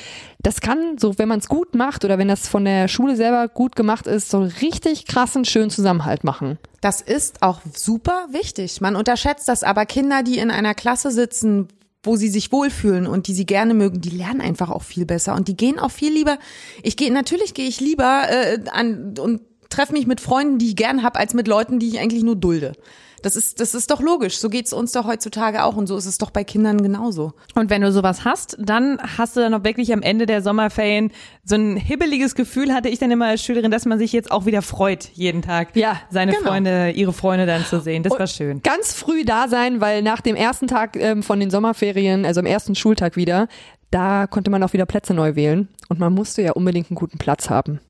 [0.40, 3.48] Das kann, so wenn man es gut macht oder wenn das von der Schule selber
[3.48, 6.58] gut gemacht ist, so richtig krassen, schönen Zusammenhalt machen.
[6.80, 8.80] Das ist auch super wichtig.
[8.80, 11.66] Man unterschätzt das, aber Kinder, die in einer Klasse sitzen,
[12.04, 15.34] wo sie sich wohlfühlen und die sie gerne mögen, die lernen einfach auch viel besser
[15.34, 16.38] und die gehen auch viel lieber.
[16.84, 20.76] Ich gehe natürlich gehe ich lieber äh, an und treffe mich mit Freunden, die ich
[20.76, 22.72] gern hab, als mit Leuten, die ich eigentlich nur dulde.
[23.22, 24.38] Das ist das ist doch logisch.
[24.38, 27.32] So geht's uns doch heutzutage auch und so ist es doch bei Kindern genauso.
[27.54, 31.12] Und wenn du sowas hast, dann hast du dann auch wirklich am Ende der Sommerferien
[31.44, 34.46] so ein hibbeliges Gefühl, hatte ich dann immer als Schülerin, dass man sich jetzt auch
[34.46, 36.48] wieder freut, jeden Tag Ja, seine genau.
[36.48, 38.02] Freunde, ihre Freunde dann zu sehen.
[38.02, 38.62] Das Und war schön.
[38.62, 42.46] Ganz früh da sein, weil nach dem ersten Tag ähm, von den Sommerferien, also am
[42.46, 43.48] ersten Schultag wieder,
[43.90, 45.68] da konnte man auch wieder Plätze neu wählen.
[45.88, 47.80] Und man musste ja unbedingt einen guten Platz haben.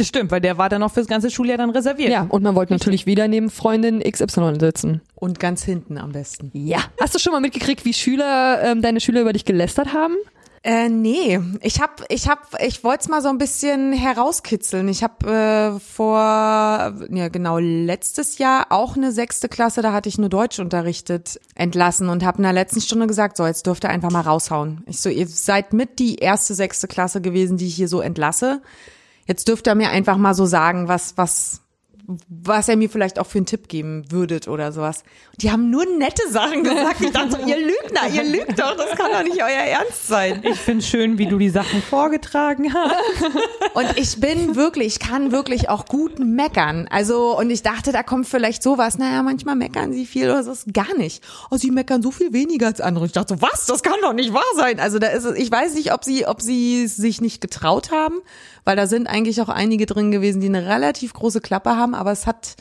[0.00, 2.10] Das stimmt, weil der war dann auch fürs ganze Schuljahr dann reserviert.
[2.10, 5.02] Ja, und man wollte natürlich wieder neben Freundin XY sitzen.
[5.14, 6.50] Und ganz hinten am besten.
[6.54, 6.78] Ja.
[6.98, 10.16] Hast du schon mal mitgekriegt, wie Schüler, ähm, deine Schüler über dich gelästert haben?
[10.62, 14.88] Äh, nee, ich hab, ich hab, ich wollte es mal so ein bisschen herauskitzeln.
[14.88, 20.16] Ich habe äh, vor, ja genau, letztes Jahr auch eine sechste Klasse, da hatte ich
[20.16, 23.90] nur Deutsch unterrichtet, entlassen und habe in der letzten Stunde gesagt, so, jetzt dürft ihr
[23.90, 24.82] einfach mal raushauen.
[24.86, 28.62] Ich so, ihr seid mit die erste sechste Klasse gewesen, die ich hier so entlasse.
[29.30, 31.60] Jetzt dürft ihr mir einfach mal so sagen, was, was,
[32.28, 35.02] was er mir vielleicht auch für einen Tipp geben würdet oder sowas.
[35.32, 37.00] Und die haben nur nette Sachen gesagt.
[37.00, 40.42] Ich dachte so, ihr Lügner, ihr lügt doch, das kann doch nicht euer Ernst sein.
[40.42, 42.94] Ich finde schön, wie du die Sachen vorgetragen hast.
[43.74, 46.88] Und ich bin wirklich, ich kann wirklich auch gut meckern.
[46.90, 48.98] Also, und ich dachte, da kommt vielleicht sowas.
[48.98, 51.22] Naja, manchmal meckern sie viel oder so ist gar nicht.
[51.50, 53.06] Oh, sie meckern so viel weniger als andere.
[53.06, 53.66] Ich dachte so, was?
[53.66, 54.80] Das kann doch nicht wahr sein.
[54.80, 58.16] Also da ist es, ich weiß nicht, ob sie, ob sie sich nicht getraut haben,
[58.64, 62.12] weil da sind eigentlich auch einige drin gewesen, die eine relativ große Klappe haben, aber
[62.12, 62.56] es hat,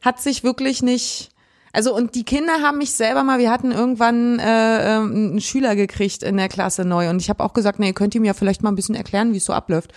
[0.00, 1.30] hat sich wirklich nicht,
[1.72, 5.76] also und die Kinder haben mich selber mal, wir hatten irgendwann äh, ähm, einen Schüler
[5.76, 8.62] gekriegt in der Klasse neu und ich habe auch gesagt, nee, könnt ihr mir vielleicht
[8.62, 9.92] mal ein bisschen erklären, wie es so abläuft.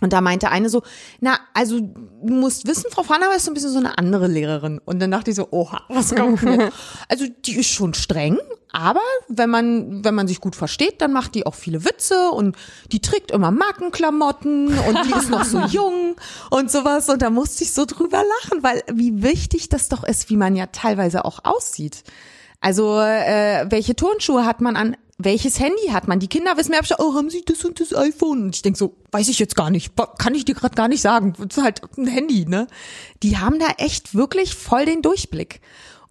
[0.00, 0.82] Und da meinte eine so,
[1.20, 4.80] na, also du musst wissen, Frau Fahner ist so ein bisschen so eine andere Lehrerin.
[4.84, 6.70] Und dann dachte ich so, oha, was kommt denn?
[7.08, 8.38] Also die ist schon streng,
[8.72, 12.56] aber wenn man, wenn man sich gut versteht, dann macht die auch viele Witze und
[12.92, 16.16] die trägt immer Markenklamotten und die ist noch so jung
[16.50, 17.08] und sowas.
[17.08, 20.54] Und da musste ich so drüber lachen, weil wie wichtig das doch ist, wie man
[20.54, 22.04] ja teilweise auch aussieht.
[22.60, 24.96] Also äh, welche Turnschuhe hat man an?
[25.18, 26.18] Welches Handy hat man?
[26.18, 28.44] Die Kinder wissen mir oh, haben sie das und das iPhone?
[28.44, 31.02] Und ich denk so, weiß ich jetzt gar nicht, kann ich dir gerade gar nicht
[31.02, 31.34] sagen.
[31.36, 32.68] Das ist halt ein Handy, ne?
[33.22, 35.60] Die haben da echt wirklich voll den Durchblick.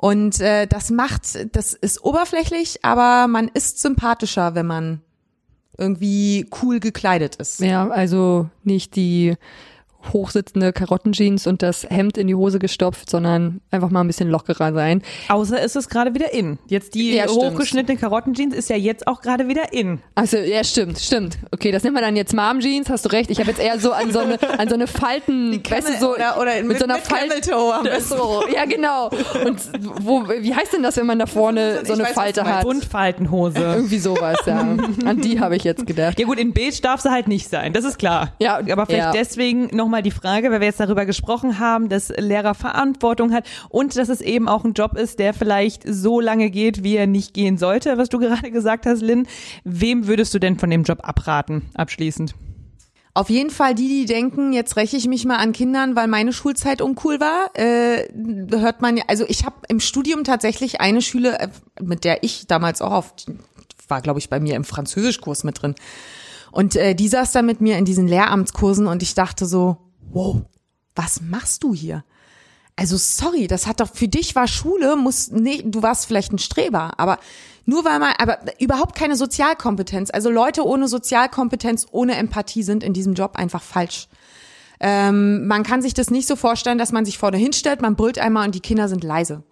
[0.01, 1.23] Und äh, das macht,
[1.53, 5.01] das ist oberflächlich, aber man ist sympathischer, wenn man
[5.77, 7.59] irgendwie cool gekleidet ist.
[7.59, 9.35] Ja, also nicht die
[10.13, 14.73] hochsitzende Karottenjeans und das Hemd in die Hose gestopft, sondern einfach mal ein bisschen lockerer
[14.73, 15.01] sein.
[15.27, 16.57] Außer ist es gerade wieder in.
[16.67, 19.99] Jetzt die Ja, hochgeschnittene Karottenjeans ist ja jetzt auch gerade wieder in.
[20.15, 21.37] Also ja, stimmt, stimmt.
[21.51, 23.29] Okay, das nennt man dann jetzt Mom Jeans, hast du recht.
[23.29, 26.15] Ich habe jetzt eher so an so eine an so eine Falten, weißt du, so
[26.15, 28.01] oder, oder mit, so einer Camel Falten.
[28.01, 29.09] So, ja genau.
[29.45, 29.59] Und
[30.01, 32.63] wo wie heißt denn das, wenn man da vorne so eine weiß, Falte hat?
[32.63, 33.59] Buntfaltenhose.
[33.59, 34.59] Irgendwie sowas, ja.
[35.05, 36.19] An die habe ich jetzt gedacht.
[36.19, 38.33] Ja gut, in beige darf sie halt nicht sein, das ist klar.
[38.39, 39.11] Ja, aber vielleicht ja.
[39.11, 43.97] deswegen nochmal die Frage, weil wir jetzt darüber gesprochen haben, dass Lehrer Verantwortung hat und
[43.97, 47.33] dass es eben auch ein Job ist, der vielleicht so lange geht, wie er nicht
[47.33, 49.27] gehen sollte, was du gerade gesagt hast, Lynn.
[49.63, 52.35] Wem würdest du denn von dem Job abraten, abschließend?
[53.15, 56.33] Auf jeden Fall die, die denken, jetzt räche ich mich mal an Kindern, weil meine
[56.33, 58.07] Schulzeit uncool war, äh,
[58.51, 61.47] hört man also ich habe im Studium tatsächlich eine Schüler, äh,
[61.81, 63.13] mit der ich damals auch auf,
[63.87, 65.73] war glaube ich bei mir im Französischkurs mit drin.
[66.51, 69.77] Und äh, die saß da mit mir in diesen Lehramtskursen und ich dachte so,
[70.11, 70.41] wow,
[70.95, 72.03] was machst du hier?
[72.75, 76.39] Also sorry, das hat doch für dich war Schule, muss nee, du warst vielleicht ein
[76.39, 77.19] Streber, aber
[77.65, 82.93] nur weil man aber überhaupt keine Sozialkompetenz, also Leute ohne Sozialkompetenz, ohne Empathie sind in
[82.93, 84.07] diesem Job einfach falsch.
[84.79, 88.17] Ähm, man kann sich das nicht so vorstellen, dass man sich vorne hinstellt, man brüllt
[88.17, 89.43] einmal und die Kinder sind leise.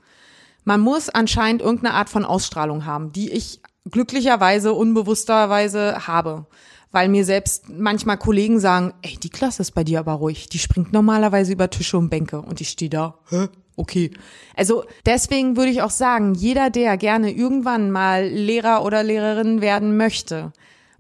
[0.64, 6.45] Man muss anscheinend irgendeine Art von Ausstrahlung haben, die ich glücklicherweise, unbewussterweise habe.
[6.92, 10.50] Weil mir selbst manchmal Kollegen sagen, ey, die Klasse ist bei dir aber ruhig.
[10.50, 12.42] Die springt normalerweise über Tische und Bänke.
[12.42, 13.48] Und ich stehe da, hä?
[13.76, 14.12] Okay.
[14.56, 19.98] Also deswegen würde ich auch sagen, jeder, der gerne irgendwann mal Lehrer oder Lehrerin werden
[19.98, 20.52] möchte,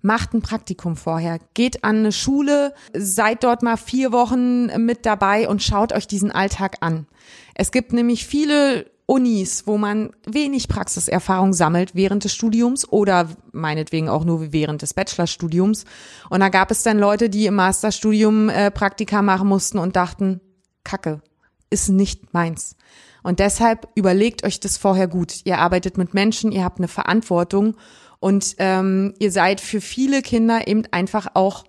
[0.01, 5.49] macht ein Praktikum vorher, geht an eine Schule, seid dort mal vier Wochen mit dabei
[5.49, 7.07] und schaut euch diesen Alltag an.
[7.55, 14.09] Es gibt nämlich viele Unis, wo man wenig Praxiserfahrung sammelt während des Studiums oder meinetwegen
[14.09, 15.85] auch nur während des Bachelorstudiums.
[16.29, 20.41] Und da gab es dann Leute, die im Masterstudium äh, Praktika machen mussten und dachten,
[20.83, 21.21] Kacke,
[21.69, 22.75] ist nicht meins.
[23.23, 25.41] Und deshalb überlegt euch das vorher gut.
[25.45, 27.77] Ihr arbeitet mit Menschen, ihr habt eine Verantwortung
[28.19, 31.63] und ähm, ihr seid für viele Kinder eben einfach auch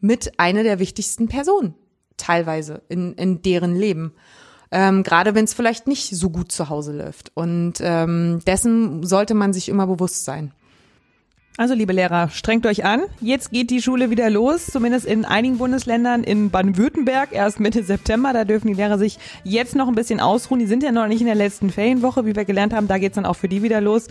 [0.00, 1.74] mit einer der wichtigsten Personen,
[2.18, 4.12] teilweise in, in deren Leben.
[4.72, 7.30] Ähm, gerade wenn es vielleicht nicht so gut zu Hause läuft.
[7.34, 10.52] Und ähm, dessen sollte man sich immer bewusst sein.
[11.58, 13.02] Also, liebe Lehrer, strengt euch an.
[13.20, 16.24] Jetzt geht die Schule wieder los, zumindest in einigen Bundesländern.
[16.24, 18.32] In Baden-Württemberg erst Mitte September.
[18.32, 20.60] Da dürfen die Lehrer sich jetzt noch ein bisschen ausruhen.
[20.60, 22.88] Die sind ja noch nicht in der letzten Ferienwoche, wie wir gelernt haben.
[22.88, 24.08] Da geht's dann auch für die wieder los.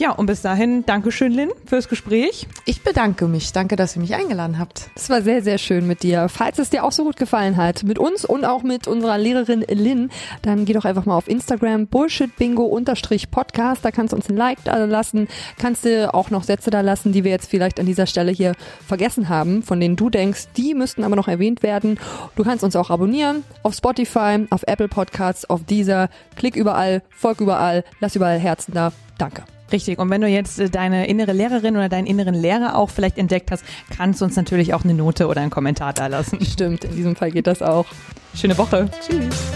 [0.00, 2.46] Ja, und bis dahin, Dankeschön, Lynn, fürs Gespräch.
[2.64, 3.52] Ich bedanke mich.
[3.52, 4.88] Danke, dass ihr mich eingeladen habt.
[4.94, 6.30] Das war sehr, sehr schön mit dir.
[6.30, 9.62] Falls es dir auch so gut gefallen hat, mit uns und auch mit unserer Lehrerin
[9.68, 10.08] Lynn,
[10.40, 13.84] dann geh doch einfach mal auf Instagram bullshitbingo-podcast.
[13.84, 15.28] Da kannst du uns ein Like da lassen.
[15.58, 18.54] Kannst du auch noch Sätze da lassen, die wir jetzt vielleicht an dieser Stelle hier
[18.86, 22.00] vergessen haben, von denen du denkst, die müssten aber noch erwähnt werden.
[22.36, 26.08] Du kannst uns auch abonnieren auf Spotify, auf Apple Podcasts, auf Deezer.
[26.36, 28.94] Klick überall, folg überall, lass überall Herzen da.
[29.18, 29.42] Danke.
[29.72, 29.98] Richtig.
[29.98, 33.50] Und wenn du jetzt äh, deine innere Lehrerin oder deinen inneren Lehrer auch vielleicht entdeckt
[33.50, 33.64] hast,
[33.96, 36.44] kannst du uns natürlich auch eine Note oder einen Kommentar da lassen.
[36.44, 37.86] Stimmt, in diesem Fall geht das auch.
[38.34, 38.88] Schöne Woche.
[39.00, 39.52] Tschüss.